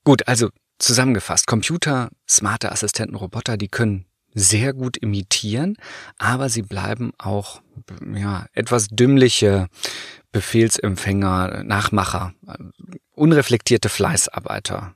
Gut, 0.05 0.29
also 0.29 0.49
zusammengefasst, 0.79 1.47
Computer, 1.47 2.11
smarte 2.29 2.73
Assistenten, 2.73 3.17
Roboter, 3.17 3.57
die 3.57 3.69
können 3.69 4.07
sehr 4.37 4.75
gut 4.75 4.99
imitieren, 4.99 5.77
aber 6.19 6.51
sie 6.51 6.63
bleiben 6.63 7.13
auch 7.17 7.63
ja, 8.15 8.47
etwas 8.53 8.89
dümmliche 8.89 9.69
Befehlsempfänger, 10.31 11.65
Nachmacher, 11.65 12.35
unreflektierte 13.15 13.89
Fleißarbeiter. 13.89 14.95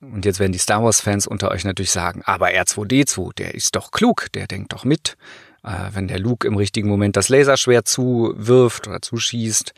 Und 0.00 0.26
jetzt 0.26 0.38
werden 0.38 0.52
die 0.52 0.58
Star 0.58 0.84
Wars-Fans 0.84 1.26
unter 1.26 1.50
euch 1.50 1.64
natürlich 1.64 1.92
sagen, 1.92 2.22
aber 2.24 2.48
R2D2, 2.48 3.34
der 3.34 3.54
ist 3.54 3.74
doch 3.74 3.90
klug, 3.90 4.26
der 4.34 4.46
denkt 4.46 4.72
doch 4.72 4.84
mit. 4.84 5.16
Äh, 5.64 5.90
wenn 5.92 6.08
der 6.08 6.18
Luke 6.18 6.46
im 6.46 6.56
richtigen 6.56 6.88
Moment 6.88 7.16
das 7.16 7.28
Laserschwert 7.28 7.86
zuwirft 7.86 8.88
oder 8.88 9.00
zuschießt. 9.00 9.72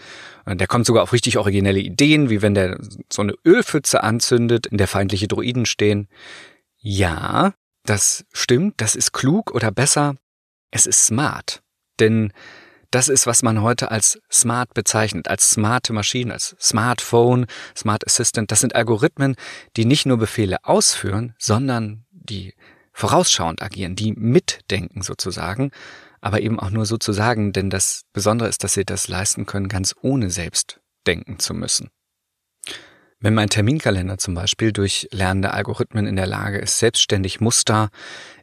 Äh, 0.47 0.57
der 0.57 0.67
kommt 0.67 0.87
sogar 0.87 1.03
auf 1.03 1.13
richtig 1.13 1.37
originelle 1.37 1.81
Ideen, 1.81 2.31
wie 2.31 2.41
wenn 2.41 2.55
der 2.55 2.79
so 3.13 3.23
eine 3.23 3.35
Ölpfütze 3.45 4.03
anzündet, 4.03 4.67
in 4.67 4.79
der 4.79 4.89
feindliche 4.89 5.29
Droiden 5.29 5.67
stehen. 5.67 6.09
Ja, 6.79 7.53
das 7.85 8.25
stimmt, 8.33 8.81
das 8.81 8.97
ist 8.97 9.13
klug 9.13 9.53
oder 9.53 9.71
besser, 9.71 10.17
es 10.71 10.87
ist 10.87 11.07
smart. 11.07 11.63
Denn 12.01 12.33
das 12.91 13.09
ist, 13.09 13.27
was 13.27 13.43
man 13.43 13.61
heute 13.61 13.91
als 13.91 14.21
smart 14.31 14.73
bezeichnet, 14.73 15.29
als 15.29 15.51
smarte 15.51 15.93
Maschinen, 15.93 16.31
als 16.31 16.55
Smartphone, 16.61 17.47
Smart 17.77 18.07
Assistant. 18.07 18.53
Das 18.53 18.61
sind 18.61 18.77
Algorithmen, 18.77 19.35
die 19.77 19.85
nicht 19.85 20.07
nur 20.07 20.17
Befehle 20.17 20.65
ausführen, 20.65 21.35
sondern 21.39 22.07
die 22.13 22.55
vorausschauend 22.93 23.63
agieren, 23.63 23.97
die 23.97 24.13
mitdenken 24.13 25.03
sozusagen, 25.03 25.73
aber 26.21 26.41
eben 26.41 26.61
auch 26.61 26.71
nur 26.71 26.87
sozusagen, 26.87 27.53
denn 27.53 27.69
das 27.69 28.03
Besondere 28.13 28.49
ist, 28.49 28.63
dass 28.63 28.75
sie 28.75 28.85
das 28.85 29.09
leisten 29.09 29.45
können, 29.45 29.69
ganz 29.69 29.95
ohne 30.01 30.31
selbst 30.31 30.81
denken 31.07 31.41
zu 31.41 31.53
müssen. 31.53 31.91
Wenn 33.25 33.33
mein 33.33 33.49
Terminkalender 33.49 34.19
zum 34.19 34.35
Beispiel 34.35 34.71
durch 34.71 35.09
lernende 35.11 35.55
Algorithmen 35.55 36.07
in 36.07 36.15
der 36.15 36.27
Lage 36.27 36.59
ist, 36.59 36.79
selbstständig 36.79 37.41
Muster 37.41 37.89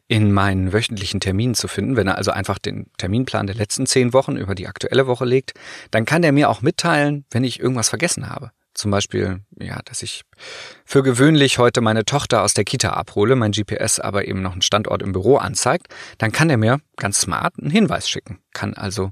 in 0.08 0.32
meinen 0.32 0.74
wöchentlichen 0.74 1.20
Terminen 1.20 1.54
zu 1.54 1.68
finden, 1.68 1.98
wenn 1.98 2.08
er 2.08 2.18
also 2.18 2.32
einfach 2.32 2.58
den 2.58 2.90
Terminplan 2.98 3.46
der 3.46 3.56
letzten 3.56 3.86
zehn 3.86 4.12
Wochen 4.12 4.38
über 4.38 4.56
die 4.56 4.66
aktuelle 4.66 5.06
Woche 5.06 5.26
legt, 5.26 5.54
dann 5.92 6.06
kann 6.06 6.24
er 6.24 6.32
mir 6.32 6.50
auch 6.50 6.64
mitteilen, 6.64 7.26
wenn 7.30 7.44
ich 7.44 7.60
irgendwas 7.60 7.90
vergessen 7.90 8.28
habe. 8.28 8.50
Zum 8.74 8.90
Beispiel, 8.90 9.42
ja, 9.60 9.80
dass 9.86 10.02
ich 10.02 10.24
für 10.84 11.04
gewöhnlich 11.04 11.60
heute 11.60 11.82
meine 11.82 12.04
Tochter 12.04 12.42
aus 12.42 12.56
der 12.56 12.64
Kita 12.64 12.90
abhole, 12.90 13.36
mein 13.36 13.52
GPS 13.52 14.00
aber 14.00 14.28
eben 14.28 14.42
noch 14.42 14.54
einen 14.54 14.64
Standort 14.64 15.04
im 15.04 15.12
Büro 15.12 15.38
anzeigt, 15.38 15.90
dann 16.18 16.32
kann 16.32 16.50
er 16.50 16.58
mir 16.58 16.80
ganz 16.98 17.22
smart 17.22 17.54
einen 17.60 17.70
Hinweis 17.70 18.10
schicken, 18.10 18.40
kann 18.52 18.74
also 18.74 19.12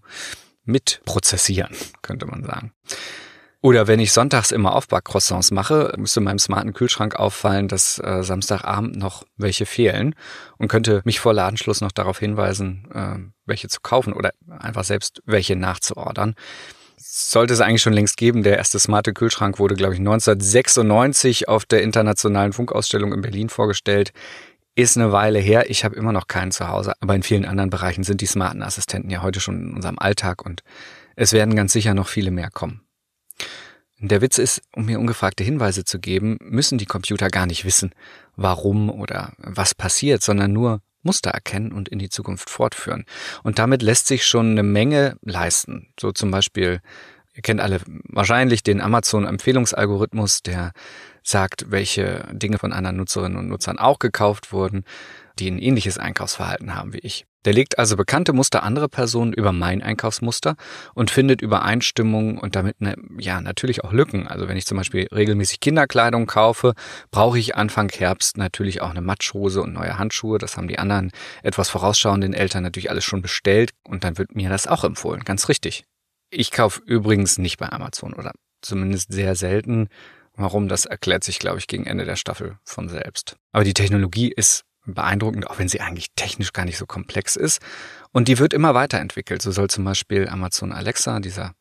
mitprozessieren, 0.65 1.75
könnte 2.01 2.25
man 2.25 2.43
sagen. 2.43 2.73
Oder 3.61 3.87
wenn 3.87 3.99
ich 3.99 4.13
sonntags 4.13 4.51
immer 4.51 4.73
Aufbackcroissants 4.73 5.51
mache, 5.51 5.93
müsste 5.97 6.21
meinem 6.21 6.39
smarten 6.39 6.71
Kühlschrank 6.71 7.17
auffallen, 7.17 7.67
dass 7.67 7.99
äh, 7.99 8.23
Samstagabend 8.23 8.95
noch 8.95 9.25
welche 9.35 9.65
fehlen 9.65 10.15
und 10.57 10.69
könnte 10.69 11.01
mich 11.03 11.19
vor 11.19 11.33
Ladenschluss 11.33 11.81
noch 11.81 11.91
darauf 11.91 12.19
hinweisen, 12.19 12.87
äh, 12.93 13.19
welche 13.45 13.67
zu 13.67 13.81
kaufen 13.81 14.13
oder 14.13 14.31
einfach 14.59 14.85
selbst 14.85 15.21
welche 15.25 15.57
nachzuordern. 15.57 16.35
Sollte 16.95 17.53
es 17.53 17.59
eigentlich 17.59 17.81
schon 17.81 17.93
längst 17.93 18.15
geben. 18.15 18.43
Der 18.43 18.57
erste 18.57 18.79
smarte 18.79 19.13
Kühlschrank 19.13 19.59
wurde, 19.59 19.75
glaube 19.75 19.93
ich, 19.93 19.99
1996 19.99 21.49
auf 21.49 21.65
der 21.65 21.83
internationalen 21.83 22.53
Funkausstellung 22.53 23.13
in 23.13 23.21
Berlin 23.21 23.49
vorgestellt. 23.49 24.13
Ist 24.75 24.95
eine 24.95 25.11
Weile 25.11 25.39
her. 25.39 25.69
Ich 25.69 25.83
habe 25.83 25.95
immer 25.95 26.13
noch 26.13 26.27
keinen 26.27 26.51
zu 26.51 26.69
Hause, 26.69 26.93
aber 27.01 27.13
in 27.13 27.23
vielen 27.23 27.45
anderen 27.45 27.69
Bereichen 27.69 28.05
sind 28.05 28.21
die 28.21 28.25
smarten 28.25 28.63
Assistenten 28.63 29.09
ja 29.09 29.21
heute 29.21 29.41
schon 29.41 29.61
in 29.61 29.73
unserem 29.73 29.99
Alltag 29.99 30.45
und 30.45 30.61
es 31.17 31.33
werden 31.33 31.57
ganz 31.57 31.73
sicher 31.73 31.93
noch 31.93 32.07
viele 32.07 32.31
mehr 32.31 32.49
kommen. 32.49 32.81
Der 34.01 34.21
Witz 34.21 34.37
ist, 34.37 34.61
um 34.73 34.85
mir 34.85 34.97
ungefragte 34.97 35.43
Hinweise 35.43 35.83
zu 35.83 35.99
geben, 35.99 36.37
müssen 36.41 36.77
die 36.77 36.85
Computer 36.85 37.27
gar 37.27 37.45
nicht 37.45 37.65
wissen, 37.65 37.91
warum 38.37 38.89
oder 38.89 39.33
was 39.37 39.75
passiert, 39.75 40.23
sondern 40.23 40.53
nur 40.53 40.81
Muster 41.03 41.31
erkennen 41.31 41.73
und 41.73 41.89
in 41.89 41.99
die 41.99 42.09
Zukunft 42.09 42.49
fortführen. 42.49 43.05
Und 43.43 43.59
damit 43.59 43.81
lässt 43.81 44.07
sich 44.07 44.25
schon 44.25 44.51
eine 44.51 44.63
Menge 44.63 45.17
leisten. 45.21 45.87
So 45.99 46.13
zum 46.13 46.31
Beispiel, 46.31 46.81
ihr 47.35 47.41
kennt 47.41 47.59
alle 47.59 47.81
wahrscheinlich 48.03 48.63
den 48.63 48.79
Amazon-Empfehlungsalgorithmus, 48.79 50.43
der 50.43 50.71
sagt, 51.21 51.69
welche 51.69 52.25
Dinge 52.31 52.57
von 52.57 52.71
anderen 52.71 52.97
Nutzerinnen 52.97 53.37
und 53.37 53.49
Nutzern 53.49 53.79
auch 53.79 53.99
gekauft 53.99 54.53
wurden, 54.53 54.85
die 55.39 55.50
ein 55.50 55.60
ähnliches 55.60 55.98
Einkaufsverhalten 55.98 56.75
haben 56.75 56.93
wie 56.93 57.00
ich. 57.00 57.25
Der 57.46 57.53
legt 57.53 57.79
also 57.79 57.96
bekannte 57.96 58.34
Muster 58.34 58.63
anderer 58.63 58.89
Personen 58.89 59.31
über 59.31 59.53
mein 59.53 59.81
Einkaufsmuster 59.81 60.55
und 60.93 61.10
findet 61.10 61.41
Übereinstimmungen 61.41 62.38
und 62.38 62.55
damit 62.55 62.81
ne, 62.81 62.96
ja 63.17 63.39
natürlich 63.39 63.84
auch 63.84 63.93
Lücken. 63.93 64.27
Also 64.27 64.50
wenn 64.50 64.58
ich 64.58 64.65
zum 64.65 64.77
Beispiel 64.77 65.08
regelmäßig 65.08 65.62
Kinderkleidung 65.62 66.25
kaufe, 66.27 66.74
brauche 67.12 67.39
ich 67.39 67.55
Anfang 67.55 67.89
Herbst 67.89 68.38
natürlich 68.38 68.81
auch 68.81 68.89
eine 68.89 69.01
Matschhose 69.01 69.62
und 69.62 69.72
neue 69.72 69.98
Handschuhe. 69.98 70.38
Das 70.38 70.58
haben 70.58 70.67
die 70.67 70.79
anderen 70.79 71.12
etwas 71.41 71.69
vorausschauenden 71.69 72.34
Eltern 72.34 72.63
natürlich 72.63 72.89
alles 72.89 73.05
schon 73.05 73.22
bestellt 73.22 73.72
und 73.88 74.03
dann 74.03 74.17
wird 74.17 74.36
mir 74.36 74.50
das 74.50 74.67
auch 74.67 74.84
empfohlen. 74.84 75.24
Ganz 75.24 75.48
richtig. 75.48 75.86
Ich 76.31 76.51
kaufe 76.51 76.81
übrigens 76.86 77.38
nicht 77.38 77.58
bei 77.58 77.72
Amazon 77.72 78.13
oder 78.13 78.34
zumindest 78.62 79.13
sehr 79.13 79.36
selten. 79.36 79.88
Warum, 80.36 80.67
das 80.67 80.86
erklärt 80.86 81.24
sich, 81.24 81.39
glaube 81.39 81.58
ich, 81.58 81.67
gegen 81.67 81.86
Ende 81.86 82.05
der 82.05 82.15
Staffel 82.15 82.58
von 82.63 82.88
selbst. 82.88 83.36
Aber 83.51 83.63
die 83.63 83.74
Technologie 83.74 84.31
ist 84.31 84.63
beeindruckend, 84.93 85.48
auch 85.48 85.60
wenn 85.60 85.69
sie 85.69 85.81
eigentlich 85.81 86.08
technisch 86.15 86.53
gar 86.53 86.65
nicht 86.65 86.77
so 86.77 86.86
komplex 86.86 87.36
ist. 87.36 87.62
Und 88.12 88.27
die 88.27 88.39
wird 88.39 88.53
immer 88.53 88.74
weiterentwickelt. 88.74 89.41
So 89.41 89.51
soll 89.51 89.69
zum 89.69 89.86
Beispiel 89.86 90.27
Amazon 90.27 90.72
Alexa, 90.72 91.19
dieser 91.19 91.53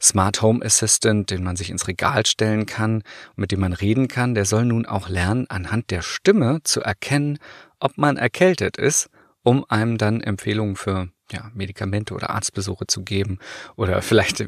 Smart 0.00 0.42
Home 0.42 0.64
Assistant, 0.64 1.30
den 1.30 1.42
man 1.42 1.56
sich 1.56 1.70
ins 1.70 1.88
Regal 1.88 2.26
stellen 2.26 2.66
kann 2.66 3.02
mit 3.36 3.52
dem 3.52 3.60
man 3.60 3.72
reden 3.72 4.08
kann, 4.08 4.34
der 4.34 4.44
soll 4.44 4.64
nun 4.64 4.86
auch 4.86 5.08
lernen, 5.08 5.46
anhand 5.48 5.90
der 5.90 6.02
Stimme 6.02 6.60
zu 6.62 6.80
erkennen, 6.82 7.38
ob 7.80 7.96
man 7.96 8.16
erkältet 8.16 8.76
ist, 8.76 9.08
um 9.42 9.64
einem 9.68 9.98
dann 9.98 10.20
Empfehlungen 10.20 10.76
für 10.76 11.08
ja, 11.30 11.50
Medikamente 11.54 12.14
oder 12.14 12.30
Arztbesuche 12.30 12.86
zu 12.86 13.02
geben 13.02 13.38
oder 13.76 14.02
vielleicht 14.02 14.44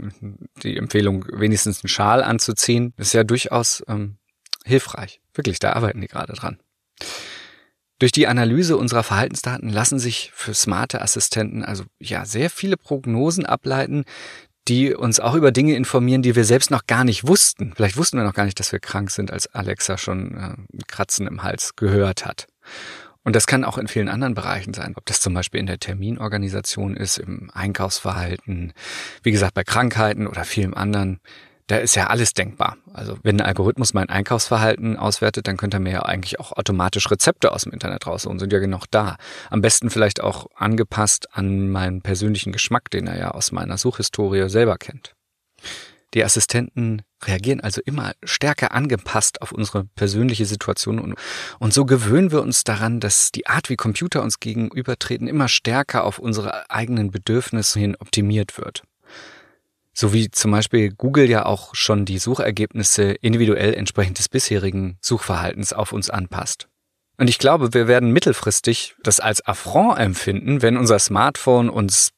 die 0.63 0.77
Empfehlung, 0.77 1.25
wenigstens 1.33 1.83
einen 1.83 1.89
Schal 1.89 2.23
anzuziehen. 2.23 2.93
ist 2.97 3.15
ja 3.15 3.25
durchaus 3.25 3.83
ähm, 3.89 4.19
hilfreich. 4.65 5.21
Wirklich, 5.35 5.59
da 5.59 5.73
arbeiten 5.73 6.01
die 6.01 6.09
gerade 6.09 6.33
dran. 6.33 6.59
Durch 7.99 8.13
die 8.13 8.27
Analyse 8.27 8.77
unserer 8.77 9.03
Verhaltensdaten 9.03 9.71
lassen 9.71 9.99
sich 9.99 10.31
für 10.35 10.53
smarte 10.53 11.01
Assistenten 11.01 11.65
also 11.65 11.85
ja 11.99 12.27
sehr 12.27 12.51
viele 12.51 12.77
Prognosen 12.77 13.47
ableiten, 13.47 14.05
die 14.69 14.95
uns 14.95 15.21
auch 15.21 15.35
über 15.35 15.53
Dinge 15.53 15.77
informieren, 15.77 16.23
die 16.23 16.35
wir 16.35 16.45
selbst 16.45 16.71
noch 16.71 16.87
gar 16.87 17.05
nicht 17.05 17.27
wussten. 17.27 17.73
Vielleicht 17.75 17.97
wussten 17.97 18.19
wir 18.19 18.25
noch 18.25 18.35
gar 18.35 18.45
nicht, 18.45 18.59
dass 18.59 18.73
wir 18.73 18.81
krank 18.81 19.11
sind, 19.11 19.31
als 19.31 19.47
Alexa 19.55 19.97
schon 19.97 20.37
äh, 20.37 20.83
Kratzen 20.89 21.27
im 21.27 21.43
Hals 21.43 21.77
gehört 21.77 22.27
hat. 22.27 22.47
Und 23.23 23.35
das 23.35 23.47
kann 23.47 23.65
auch 23.65 23.79
in 23.79 23.89
vielen 23.89 24.09
anderen 24.09 24.35
Bereichen 24.35 24.75
sein, 24.75 24.95
ob 24.97 25.07
das 25.07 25.21
zum 25.21 25.35
Beispiel 25.35 25.61
in 25.61 25.67
der 25.67 25.81
Terminorganisation 25.81 26.97
ist, 26.97 27.19
im 27.19 27.51
Einkaufsverhalten, 27.53 28.73
wie 29.23 29.33
gesagt, 29.33 29.55
bei 29.55 29.65
Krankheiten 29.65 30.27
oder 30.27 30.45
vielem 30.45 30.75
anderen 30.75 31.21
da 31.67 31.79
ist 31.79 31.97
ja 31.97 32.07
alles 32.07 32.33
denkbar. 32.33 32.77
Also 32.93 33.19
wenn 33.23 33.41
ein 33.41 33.47
Algorithmus 33.47 33.93
mein 33.93 34.09
Einkaufsverhalten 34.09 34.97
auswertet, 34.97 35.49
dann 35.49 35.57
könnte 35.57 35.79
er 35.79 35.81
mir 35.81 35.93
ja 35.93 36.03
eigentlich 36.03 36.39
auch 36.39 36.53
automatisch 36.53 37.11
Rezepte 37.11 37.53
aus 37.53 37.63
dem 37.63 37.73
Internet 37.73 38.07
rausholen, 38.07 38.39
sind 38.39 38.53
ja 38.53 38.61
genug 38.61 38.87
da. 38.91 39.17
Am 39.51 39.63
besten 39.63 39.91
vielleicht 39.91 40.21
auch 40.21 40.47
angepasst 40.55 41.35
an 41.35 41.71
meinen 41.71 42.03
persönlichen 42.03 42.53
Geschmack, 42.53 42.91
den 42.91 43.07
er 43.07 43.19
ja 43.19 43.31
aus 43.33 43.51
meiner 43.51 43.79
Suchhistorie 43.79 44.49
selber 44.49 44.77
kennt. 44.79 45.15
Die 46.15 46.25
Assistenten 46.25 47.03
reagieren 47.25 47.61
also 47.61 47.81
immer 47.85 48.13
stärker 48.23 48.73
angepasst 48.73 49.43
auf 49.43 49.53
unsere 49.53 49.85
persönliche 49.85 50.47
Situation 50.47 50.99
und, 50.99 51.15
und 51.59 51.75
so 51.75 51.85
gewöhnen 51.85 52.31
wir 52.31 52.43
uns 52.43 52.63
daran, 52.63 53.01
dass 53.01 53.33
die 53.33 53.47
Art, 53.47 53.69
wie 53.69 53.77
Computer 53.77 54.23
uns 54.23 54.39
gegenübertreten, 54.39 55.27
immer 55.27 55.49
stärker 55.49 56.05
auf 56.05 56.19
unsere 56.19 56.71
eigenen 56.71 57.11
Bedürfnisse 57.11 57.81
hin 57.81 57.97
optimiert 57.99 58.57
wird. 58.57 58.85
So 59.99 60.13
wie 60.13 60.31
zum 60.31 60.51
Beispiel 60.51 60.93
Google 60.93 61.31
ja 61.31 61.47
auch 61.47 61.75
schon 61.75 62.05
die 62.05 62.19
Suchergebnisse 62.19 63.13
individuell 63.13 63.73
entsprechend 63.73 64.19
des 64.19 64.29
bisherigen 64.29 64.99
Suchverhaltens 65.01 65.73
auf 65.73 65.93
uns 65.93 66.11
anpasst. 66.11 66.69
Und 67.17 67.31
ich 67.31 67.39
glaube, 67.39 67.73
wir 67.73 67.89
werden 67.89 68.13
mittelfristig 68.13 68.95
das 69.03 69.21
als 69.21 69.47
Affront 69.47 69.99
empfinden, 69.99 70.61
wenn 70.61 70.77
unser 70.77 70.99
Smartphone 70.99 71.71
uns 71.71 72.11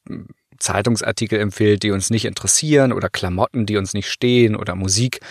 Zeitungsartikel 0.59 1.39
empfiehlt, 1.39 1.83
die 1.83 1.91
uns 1.91 2.09
nicht 2.09 2.25
interessieren 2.25 2.91
oder 2.91 3.09
Klamotten, 3.09 3.65
die 3.65 3.77
uns 3.77 3.93
nicht 3.93 4.09
stehen 4.09 4.57
oder 4.57 4.75
Musik, 4.75 5.21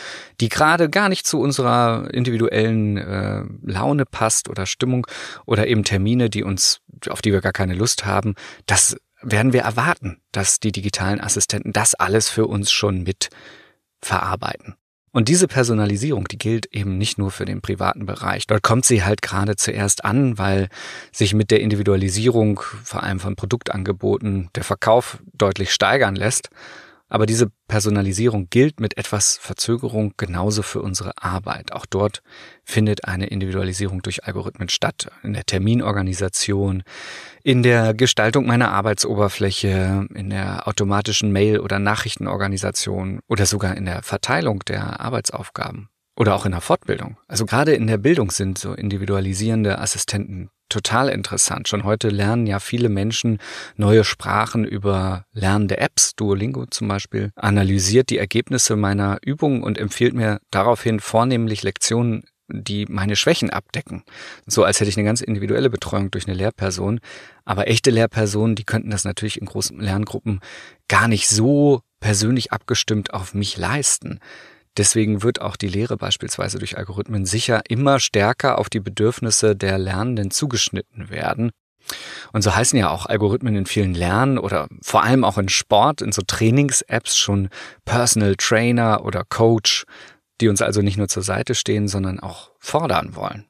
die 0.40 0.49
gerade 0.49 0.88
gar 0.88 1.11
nicht 1.11 1.26
zu 1.26 1.38
unserer 1.40 2.09
individuellen 2.14 2.97
äh, 2.97 3.45
Laune 3.62 4.07
passt 4.07 4.49
oder 4.49 4.64
Stimmung 4.64 5.07
oder 5.45 5.67
eben 5.67 5.85
Termine, 5.85 6.31
die 6.31 6.45
uns, 6.45 6.81
auf 7.11 7.21
die 7.21 7.33
wir 7.33 7.43
gar 7.43 7.52
keine 7.52 7.75
Lust 7.75 8.07
haben. 8.07 8.37
Das 8.64 8.97
werden 9.23 9.53
wir 9.53 9.63
erwarten, 9.63 10.21
dass 10.33 10.61
die 10.61 10.73
digitalen 10.73 11.21
Assistenten 11.21 11.73
das 11.73 11.95
alles 11.95 12.29
für 12.29 12.47
uns 12.47 12.71
schon 12.71 13.03
mit 13.03 13.31
verarbeiten. 14.01 14.77
Und 15.11 15.29
diese 15.29 15.49
Personalisierung, 15.49 16.29
die 16.29 16.39
gilt 16.39 16.67
eben 16.73 16.99
nicht 16.99 17.19
nur 17.19 17.31
für 17.31 17.45
den 17.45 17.61
privaten 17.61 18.07
Bereich. 18.07 18.47
Dort 18.47 18.63
kommt 18.63 18.85
sie 18.85 19.03
halt 19.03 19.23
gerade 19.23 19.57
zuerst 19.57 20.05
an, 20.05 20.39
weil 20.39 20.69
sich 21.13 21.35
mit 21.35 21.51
der 21.51 21.61
Individualisierung, 21.61 22.61
vor 22.85 23.03
allem 23.03 23.19
von 23.19 23.35
Produktangeboten, 23.35 24.51
der 24.55 24.65
Verkauf 24.65 25.19
deutlich 25.33 25.73
steigern 25.73 26.15
lässt. 26.15 26.51
Aber 27.09 27.25
diese 27.25 27.50
Personalisierung 27.69 28.49
gilt 28.50 28.81
mit 28.81 28.99
etwas 28.99 29.38
Verzögerung 29.38 30.12
genauso 30.17 30.62
für 30.62 30.83
unsere 30.83 31.23
Arbeit. 31.23 31.73
Auch 31.73 31.87
dort 31.87 32.23
findet 32.65 33.07
eine 33.07 33.27
Individualisierung 33.27 34.03
durch 34.03 34.25
Algorithmen 34.25 34.69
statt. 34.69 35.11
In 35.23 35.33
der 35.33 35.45
Terminorganisation, 35.45 36.83
in 37.43 37.62
der 37.62 37.95
Gestaltung 37.95 38.47
meiner 38.47 38.73
Arbeitsoberfläche, 38.73 40.07
in 40.15 40.31
der 40.31 40.69
automatischen 40.69 41.33
Mail- 41.33 41.61
oder 41.61 41.79
Nachrichtenorganisation 41.79 43.21
oder 43.27 43.47
sogar 43.47 43.77
in 43.77 43.87
der 43.87 44.03
Verteilung 44.03 44.61
der 44.67 45.00
Arbeitsaufgaben. 45.00 45.88
Oder 46.19 46.35
auch 46.35 46.45
in 46.45 46.51
der 46.53 46.61
Fortbildung. 46.61 47.17
Also 47.29 47.47
gerade 47.47 47.75
in 47.75 47.87
der 47.87 47.99
Bildung 47.99 48.33
sind 48.33 48.59
so 48.59 48.73
individualisierende 48.73 49.79
Assistenten 49.79 50.51
total 50.69 51.09
interessant. 51.09 51.69
Schon 51.69 51.85
heute 51.85 52.09
lernen 52.09 52.47
ja 52.47 52.59
viele 52.59 52.89
Menschen 52.89 53.39
neue 53.77 54.03
Sprachen 54.03 54.65
über 54.65 55.25
lernende 55.33 55.79
Apps. 55.79 56.17
Duolingo 56.17 56.67
zum 56.67 56.89
Beispiel 56.89 57.31
analysiert 57.37 58.11
die 58.11 58.19
Ergebnisse 58.19 58.75
meiner 58.75 59.19
Übungen 59.25 59.63
und 59.63 59.79
empfiehlt 59.79 60.15
mir 60.15 60.41
daraufhin 60.51 60.99
vornehmlich 60.99 61.63
Lektionen 61.63 62.25
die 62.51 62.87
meine 62.89 63.15
Schwächen 63.15 63.51
abdecken. 63.51 64.05
So 64.47 64.65
als 64.65 64.81
hätte 64.81 64.89
ich 64.89 64.97
eine 64.97 65.05
ganz 65.05 65.21
individuelle 65.21 65.69
Betreuung 65.69 66.11
durch 66.11 66.27
eine 66.27 66.35
Lehrperson. 66.35 67.01
Aber 67.45 67.69
echte 67.69 67.91
Lehrpersonen, 67.91 68.57
die 68.57 68.65
könnten 68.65 68.89
das 68.89 69.05
natürlich 69.05 69.39
in 69.39 69.47
großen 69.47 69.79
Lerngruppen 69.79 70.41
gar 70.89 71.09
nicht 71.09 71.29
so 71.29 71.83
persönlich 72.01 72.51
abgestimmt 72.51 73.13
auf 73.13 73.35
mich 73.35 73.59
leisten. 73.59 74.21
Deswegen 74.79 75.23
wird 75.25 75.41
auch 75.41 75.57
die 75.57 75.69
Lehre 75.69 75.97
beispielsweise 75.97 76.59
durch 76.59 76.79
Algorithmen 76.79 77.27
sicher 77.27 77.63
immer 77.69 77.99
stärker 77.99 78.59
auf 78.59 78.71
die 78.71 78.81
Bedürfnisse 78.81 79.57
der 79.57 79.77
Lernenden 79.77 80.31
zugeschnitten 80.31 81.11
werden. 81.11 81.51
Und 82.33 82.43
so 82.43 82.55
heißen 82.55 82.79
ja 82.79 82.91
auch 82.91 83.07
Algorithmen 83.07 83.57
in 83.57 83.67
vielen 83.67 83.95
Lernen 83.95 84.39
oder 84.39 84.69
vor 84.83 85.03
allem 85.03 85.25
auch 85.25 85.37
in 85.37 85.49
Sport, 85.49 86.01
in 86.01 86.13
so 86.13 86.23
Trainings-Apps 86.23 87.17
schon 87.17 87.49
Personal 87.85 88.37
Trainer 88.37 89.05
oder 89.05 89.25
Coach, 89.29 89.85
die 90.41 90.49
uns 90.49 90.63
also 90.63 90.81
nicht 90.81 90.97
nur 90.97 91.09
zur 91.09 91.23
Seite 91.23 91.55
stehen, 91.55 91.89
sondern 91.89 92.21
auch 92.21 92.53
fordern 92.59 93.17
wollen. 93.17 93.47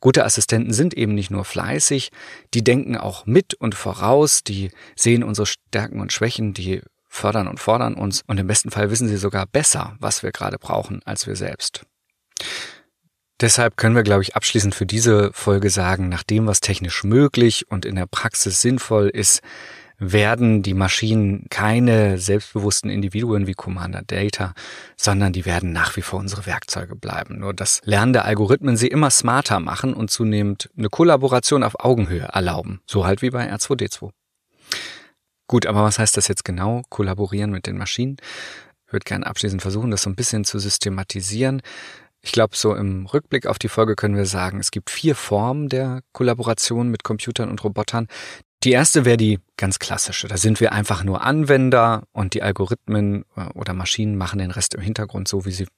Gute 0.00 0.24
Assistenten 0.24 0.72
sind 0.72 0.94
eben 0.94 1.14
nicht 1.14 1.30
nur 1.30 1.44
fleißig, 1.44 2.10
die 2.54 2.62
denken 2.62 2.96
auch 2.96 3.24
mit 3.24 3.54
und 3.54 3.74
voraus, 3.74 4.44
die 4.44 4.70
sehen 4.94 5.24
unsere 5.24 5.46
Stärken 5.46 6.00
und 6.00 6.12
Schwächen, 6.12 6.52
die 6.52 6.82
fördern 7.16 7.48
und 7.48 7.60
fordern 7.60 7.94
uns 7.94 8.22
und 8.26 8.38
im 8.38 8.46
besten 8.46 8.70
Fall 8.70 8.90
wissen 8.90 9.08
sie 9.08 9.16
sogar 9.16 9.46
besser, 9.46 9.96
was 9.98 10.22
wir 10.22 10.32
gerade 10.32 10.58
brauchen, 10.58 11.00
als 11.04 11.26
wir 11.26 11.36
selbst. 11.36 11.84
Deshalb 13.40 13.76
können 13.76 13.94
wir, 13.94 14.02
glaube 14.02 14.22
ich, 14.22 14.34
abschließend 14.34 14.74
für 14.74 14.86
diese 14.86 15.30
Folge 15.34 15.68
sagen, 15.68 16.08
nach 16.08 16.22
dem, 16.22 16.46
was 16.46 16.60
technisch 16.60 17.04
möglich 17.04 17.70
und 17.70 17.84
in 17.84 17.96
der 17.96 18.06
Praxis 18.06 18.62
sinnvoll 18.62 19.08
ist, 19.08 19.42
werden 19.98 20.62
die 20.62 20.74
Maschinen 20.74 21.46
keine 21.50 22.18
selbstbewussten 22.18 22.90
Individuen 22.90 23.46
wie 23.46 23.54
Commander 23.54 24.02
Data, 24.06 24.54
sondern 24.96 25.32
die 25.32 25.46
werden 25.46 25.72
nach 25.72 25.96
wie 25.96 26.02
vor 26.02 26.18
unsere 26.18 26.46
Werkzeuge 26.46 26.96
bleiben. 26.96 27.38
Nur 27.38 27.54
das 27.54 27.80
Lernen 27.84 28.12
der 28.12 28.24
Algorithmen 28.24 28.76
sie 28.76 28.88
immer 28.88 29.10
smarter 29.10 29.60
machen 29.60 29.94
und 29.94 30.10
zunehmend 30.10 30.70
eine 30.76 30.88
Kollaboration 30.88 31.62
auf 31.62 31.80
Augenhöhe 31.82 32.28
erlauben. 32.32 32.80
So 32.86 33.06
halt 33.06 33.22
wie 33.22 33.30
bei 33.30 33.50
R2D2. 33.50 34.10
Gut, 35.48 35.66
aber 35.66 35.84
was 35.84 35.98
heißt 35.98 36.16
das 36.16 36.28
jetzt 36.28 36.44
genau? 36.44 36.82
Kollaborieren 36.88 37.50
mit 37.50 37.66
den 37.66 37.78
Maschinen? 37.78 38.16
Ich 38.86 38.92
würde 38.92 39.04
gerne 39.04 39.26
abschließend 39.26 39.62
versuchen, 39.62 39.90
das 39.90 40.02
so 40.02 40.10
ein 40.10 40.16
bisschen 40.16 40.44
zu 40.44 40.58
systematisieren. 40.58 41.62
Ich 42.20 42.32
glaube, 42.32 42.56
so 42.56 42.74
im 42.74 43.06
Rückblick 43.06 43.46
auf 43.46 43.58
die 43.58 43.68
Folge 43.68 43.94
können 43.94 44.16
wir 44.16 44.26
sagen, 44.26 44.58
es 44.58 44.70
gibt 44.72 44.90
vier 44.90 45.14
Formen 45.14 45.68
der 45.68 46.00
Kollaboration 46.12 46.88
mit 46.88 47.04
Computern 47.04 47.48
und 47.48 47.62
Robotern. 47.62 48.08
Die 48.64 48.72
erste 48.72 49.04
wäre 49.04 49.16
die 49.16 49.38
ganz 49.56 49.78
klassische. 49.78 50.26
Da 50.26 50.36
sind 50.36 50.60
wir 50.60 50.72
einfach 50.72 51.04
nur 51.04 51.22
Anwender 51.22 52.02
und 52.12 52.34
die 52.34 52.42
Algorithmen 52.42 53.24
äh, 53.36 53.44
oder 53.54 53.74
Maschinen 53.74 54.16
machen 54.16 54.38
den 54.38 54.50
Rest 54.50 54.74
im 54.74 54.80
Hintergrund 54.80 55.28
so, 55.28 55.44
wie 55.44 55.52
sie 55.52 55.68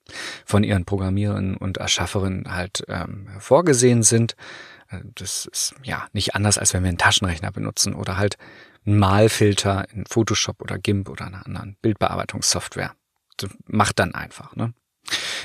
von 0.46 0.64
ihren 0.64 0.84
Programmierern 0.86 1.56
und 1.56 1.76
Erschafferinnen 1.78 2.54
halt 2.54 2.84
ähm, 2.88 3.28
vorgesehen 3.40 4.02
sind. 4.02 4.36
Äh, 4.88 5.00
das 5.14 5.46
ist 5.46 5.74
ja 5.82 6.06
nicht 6.12 6.34
anders, 6.34 6.58
als 6.58 6.74
wenn 6.74 6.82
wir 6.82 6.88
einen 6.88 6.98
Taschenrechner 6.98 7.52
benutzen 7.52 7.94
oder 7.94 8.16
halt 8.16 8.36
einen 8.86 8.98
Malfilter 8.98 9.86
in 9.92 10.04
Photoshop 10.06 10.62
oder 10.62 10.78
GIMP 10.78 11.08
oder 11.08 11.26
einer 11.26 11.44
anderen 11.46 11.76
Bildbearbeitungssoftware. 11.82 12.94
Das 13.36 13.50
macht 13.66 13.98
dann 13.98 14.14
einfach. 14.14 14.56
Ne? 14.56 14.72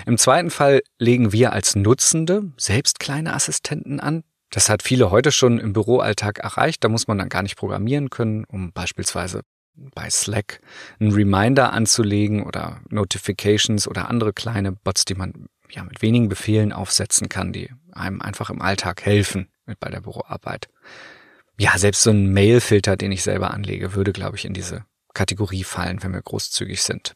Im 0.06 0.18
zweiten 0.18 0.50
Fall 0.50 0.82
legen 0.98 1.32
wir 1.32 1.54
als 1.54 1.76
Nutzende 1.76 2.52
selbst 2.58 3.00
kleine 3.00 3.34
Assistenten 3.34 4.00
an. 4.00 4.24
Das 4.50 4.70
hat 4.70 4.84
viele 4.84 5.10
heute 5.10 5.32
schon 5.32 5.60
im 5.60 5.74
Büroalltag 5.74 6.40
erreicht. 6.40 6.84
Da 6.84 6.90
muss 6.90 7.08
man 7.08 7.18
dann 7.18 7.30
gar 7.30 7.44
nicht 7.44 7.56
programmieren 7.56 8.10
können, 8.10 8.44
um 8.46 8.72
beispielsweise 8.72 9.42
bei 9.76 10.10
Slack 10.10 10.60
einen 11.00 11.12
Reminder 11.12 11.74
anzulegen 11.74 12.44
oder 12.44 12.82
Notifications 12.90 13.88
oder 13.88 14.10
andere 14.10 14.34
kleine 14.34 14.72
Bots, 14.72 15.06
die 15.06 15.16
man 15.16 15.48
ja 15.74 15.84
mit 15.84 16.02
wenigen 16.02 16.30
Befehlen 16.30 16.72
aufsetzen 16.72 17.30
kann, 17.30 17.54
die 17.54 17.70
einem 17.92 18.22
einfach 18.22 18.50
im 18.50 18.62
Alltag 18.62 19.06
helfen 19.06 19.50
mit 19.66 19.80
bei 19.80 19.90
der 19.90 20.02
Büroarbeit 20.02 20.70
ja, 21.58 21.78
selbst 21.78 22.02
so 22.02 22.10
ein 22.10 22.32
Mail-Filter, 22.34 22.96
den 22.96 23.12
ich 23.12 23.24
selber 23.24 23.52
anlege, 23.52 23.94
würde, 23.94 24.12
glaube 24.12 24.38
ich, 24.38 24.46
in 24.46 24.54
diese 24.54 24.86
Kategorie 25.14 25.64
fallen, 25.64 26.02
wenn 26.02 26.14
wir 26.14 26.22
großzügig 26.22 26.82
sind. 26.82 27.14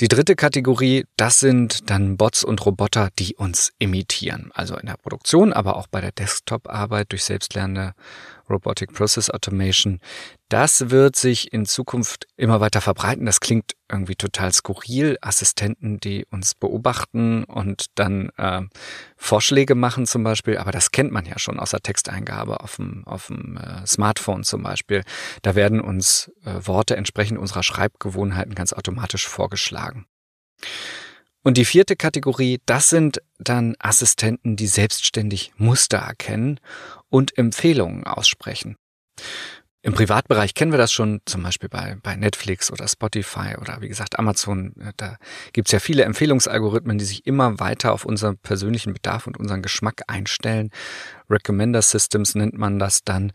Die 0.00 0.08
dritte 0.08 0.34
Kategorie, 0.34 1.04
das 1.16 1.40
sind 1.40 1.90
dann 1.90 2.16
Bots 2.16 2.42
und 2.42 2.64
Roboter, 2.64 3.10
die 3.18 3.34
uns 3.34 3.72
imitieren. 3.78 4.50
Also 4.54 4.76
in 4.76 4.86
der 4.86 4.96
Produktion, 4.96 5.52
aber 5.52 5.76
auch 5.76 5.86
bei 5.86 6.00
der 6.00 6.12
Desktop-Arbeit 6.12 7.12
durch 7.12 7.24
selbstlernende 7.24 7.92
Robotic 8.50 8.92
Process 8.92 9.30
Automation. 9.30 10.00
Das 10.48 10.90
wird 10.90 11.14
sich 11.16 11.52
in 11.52 11.64
Zukunft 11.64 12.26
immer 12.36 12.60
weiter 12.60 12.80
verbreiten. 12.80 13.26
Das 13.26 13.40
klingt 13.40 13.72
irgendwie 13.88 14.16
total 14.16 14.52
skurril. 14.52 15.16
Assistenten, 15.20 15.98
die 15.98 16.26
uns 16.30 16.54
beobachten 16.54 17.44
und 17.44 17.86
dann 17.94 18.30
äh, 18.36 18.62
Vorschläge 19.16 19.74
machen 19.74 20.06
zum 20.06 20.24
Beispiel. 20.24 20.58
Aber 20.58 20.72
das 20.72 20.90
kennt 20.90 21.12
man 21.12 21.24
ja 21.24 21.38
schon 21.38 21.60
aus 21.60 21.70
der 21.70 21.80
Texteingabe 21.80 22.60
auf 22.60 22.76
dem, 22.76 23.06
auf 23.06 23.28
dem 23.28 23.56
äh, 23.56 23.86
Smartphone 23.86 24.42
zum 24.42 24.62
Beispiel. 24.62 25.02
Da 25.42 25.54
werden 25.54 25.80
uns 25.80 26.30
äh, 26.44 26.66
Worte 26.66 26.96
entsprechend 26.96 27.38
unserer 27.38 27.62
Schreibgewohnheiten 27.62 28.54
ganz 28.54 28.72
automatisch 28.72 29.28
vorgeschlagen. 29.28 30.06
Und 31.42 31.56
die 31.56 31.64
vierte 31.64 31.96
Kategorie, 31.96 32.60
das 32.66 32.90
sind 32.90 33.22
dann 33.38 33.74
Assistenten, 33.78 34.56
die 34.56 34.66
selbstständig 34.66 35.52
Muster 35.56 35.98
erkennen 35.98 36.60
und 37.08 37.36
Empfehlungen 37.38 38.04
aussprechen. 38.04 38.76
Im 39.82 39.94
Privatbereich 39.94 40.52
kennen 40.52 40.72
wir 40.72 40.78
das 40.78 40.92
schon, 40.92 41.22
zum 41.24 41.42
Beispiel 41.42 41.70
bei, 41.70 41.96
bei 42.02 42.14
Netflix 42.14 42.70
oder 42.70 42.86
Spotify 42.86 43.56
oder 43.58 43.80
wie 43.80 43.88
gesagt 43.88 44.18
Amazon. 44.18 44.74
Äh, 44.78 44.92
da 44.98 45.16
gibt's 45.54 45.72
ja 45.72 45.78
viele 45.78 46.04
Empfehlungsalgorithmen, 46.04 46.98
die 46.98 47.06
sich 47.06 47.26
immer 47.26 47.58
weiter 47.60 47.94
auf 47.94 48.04
unseren 48.04 48.36
persönlichen 48.36 48.92
Bedarf 48.92 49.26
und 49.26 49.38
unseren 49.38 49.62
Geschmack 49.62 50.02
einstellen. 50.06 50.70
Recommender 51.30 51.80
Systems 51.80 52.34
nennt 52.34 52.58
man 52.58 52.78
das 52.78 53.04
dann. 53.04 53.32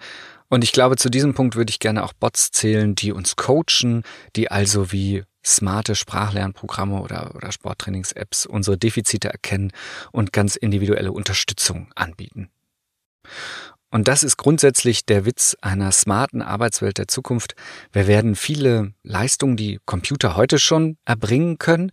Und 0.47 0.63
ich 0.63 0.71
glaube, 0.71 0.97
zu 0.97 1.09
diesem 1.09 1.33
Punkt 1.33 1.55
würde 1.55 1.71
ich 1.71 1.79
gerne 1.79 2.03
auch 2.03 2.13
Bots 2.13 2.51
zählen, 2.51 2.93
die 2.93 3.11
uns 3.11 3.35
coachen, 3.35 4.03
die 4.35 4.51
also 4.51 4.91
wie 4.91 5.23
smarte 5.45 5.95
Sprachlernprogramme 5.95 6.99
oder, 7.01 7.35
oder 7.35 7.51
Sporttrainings-Apps 7.51 8.45
unsere 8.45 8.77
Defizite 8.77 9.29
erkennen 9.29 9.71
und 10.11 10.33
ganz 10.33 10.55
individuelle 10.55 11.11
Unterstützung 11.11 11.91
anbieten. 11.95 12.49
Und 13.91 14.09
das 14.09 14.23
ist 14.23 14.35
grundsätzlich 14.35 15.05
der 15.05 15.25
Witz 15.25 15.55
einer 15.61 15.91
smarten 15.91 16.41
Arbeitswelt 16.41 16.97
der 16.97 17.07
Zukunft. 17.07 17.55
Wir 17.93 18.07
werden 18.07 18.35
viele 18.35 18.93
Leistungen, 19.03 19.55
die 19.55 19.79
Computer 19.85 20.35
heute 20.35 20.59
schon 20.59 20.97
erbringen 21.05 21.59
können, 21.59 21.91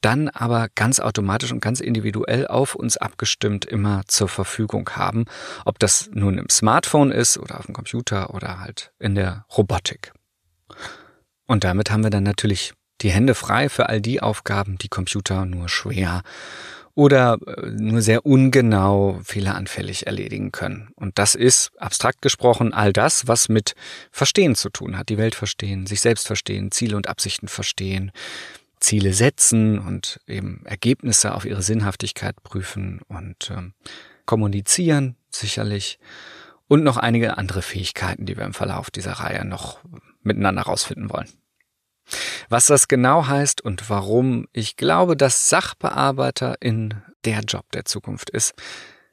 dann 0.00 0.28
aber 0.28 0.68
ganz 0.74 1.00
automatisch 1.00 1.52
und 1.52 1.60
ganz 1.60 1.80
individuell 1.80 2.46
auf 2.46 2.74
uns 2.74 2.96
abgestimmt 2.96 3.64
immer 3.64 4.02
zur 4.06 4.28
Verfügung 4.28 4.88
haben, 4.90 5.24
ob 5.64 5.78
das 5.78 6.08
nun 6.12 6.38
im 6.38 6.48
Smartphone 6.48 7.10
ist 7.10 7.36
oder 7.36 7.58
auf 7.58 7.66
dem 7.66 7.74
Computer 7.74 8.32
oder 8.32 8.60
halt 8.60 8.92
in 8.98 9.14
der 9.14 9.44
Robotik. 9.56 10.12
Und 11.46 11.64
damit 11.64 11.90
haben 11.90 12.04
wir 12.04 12.10
dann 12.10 12.22
natürlich 12.22 12.74
die 13.00 13.10
Hände 13.10 13.34
frei 13.34 13.68
für 13.68 13.88
all 13.88 14.00
die 14.00 14.22
Aufgaben, 14.22 14.78
die 14.78 14.88
Computer 14.88 15.44
nur 15.46 15.68
schwer 15.68 16.22
oder 16.94 17.38
äh, 17.46 17.70
nur 17.70 18.02
sehr 18.02 18.26
ungenau 18.26 19.20
fehleranfällig 19.24 20.06
erledigen 20.06 20.52
können. 20.52 20.90
Und 20.96 21.18
das 21.18 21.34
ist, 21.34 21.70
abstrakt 21.78 22.22
gesprochen, 22.22 22.74
all 22.74 22.92
das, 22.92 23.26
was 23.26 23.48
mit 23.48 23.74
Verstehen 24.10 24.54
zu 24.54 24.70
tun 24.70 24.98
hat. 24.98 25.08
Die 25.08 25.18
Welt 25.18 25.34
verstehen, 25.34 25.86
sich 25.86 26.00
selbst 26.00 26.26
verstehen, 26.26 26.70
Ziele 26.70 26.96
und 26.96 27.08
Absichten 27.08 27.48
verstehen, 27.48 28.12
Ziele 28.80 29.12
setzen 29.12 29.78
und 29.78 30.20
eben 30.26 30.62
Ergebnisse 30.64 31.34
auf 31.34 31.44
ihre 31.44 31.62
Sinnhaftigkeit 31.62 32.42
prüfen 32.42 33.00
und 33.08 33.50
ähm, 33.50 33.74
kommunizieren, 34.26 35.16
sicherlich 35.30 35.98
und 36.66 36.82
noch 36.82 36.96
einige 36.96 37.36
andere 37.36 37.62
Fähigkeiten, 37.62 38.26
die 38.26 38.36
wir 38.36 38.44
im 38.44 38.54
Verlauf 38.54 38.90
dieser 38.90 39.12
Reihe 39.12 39.44
noch 39.44 39.80
miteinander 40.22 40.62
rausfinden 40.62 41.10
wollen. 41.10 41.28
Was 42.50 42.66
das 42.66 42.88
genau 42.88 43.28
heißt 43.28 43.60
und 43.60 43.88
warum 43.90 44.48
ich 44.52 44.76
glaube, 44.76 45.16
dass 45.16 45.48
Sachbearbeiter 45.48 46.56
in 46.60 47.00
der 47.24 47.42
Job 47.42 47.70
der 47.70 47.84
Zukunft 47.84 48.28
ist, 48.28 48.54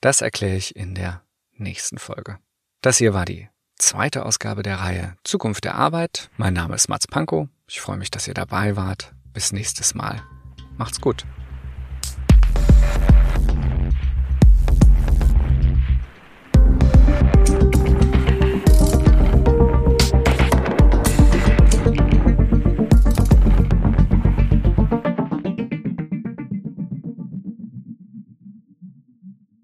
das 0.02 0.22
erkläre 0.22 0.56
ich 0.56 0.76
in 0.76 0.96
der 0.96 1.22
nächsten 1.54 2.00
Folge. 2.00 2.40
Das 2.82 2.98
hier 2.98 3.14
war 3.14 3.26
die 3.26 3.48
zweite 3.78 4.26
Ausgabe 4.26 4.64
der 4.64 4.80
Reihe 4.80 5.18
Zukunft 5.24 5.66
der 5.66 5.76
Arbeit. 5.76 6.32
Mein 6.38 6.54
Name 6.54 6.74
ist 6.74 6.90
Mats 6.90 7.06
Pankow. 7.06 7.48
Ich 7.68 7.80
freue 7.80 7.98
mich, 7.98 8.10
dass 8.10 8.28
ihr 8.28 8.34
dabei 8.34 8.76
wart. 8.76 9.14
Bis 9.34 9.52
nächstes 9.52 9.94
Mal. 9.94 10.24
Macht's 10.76 11.00
gut. 11.00 11.24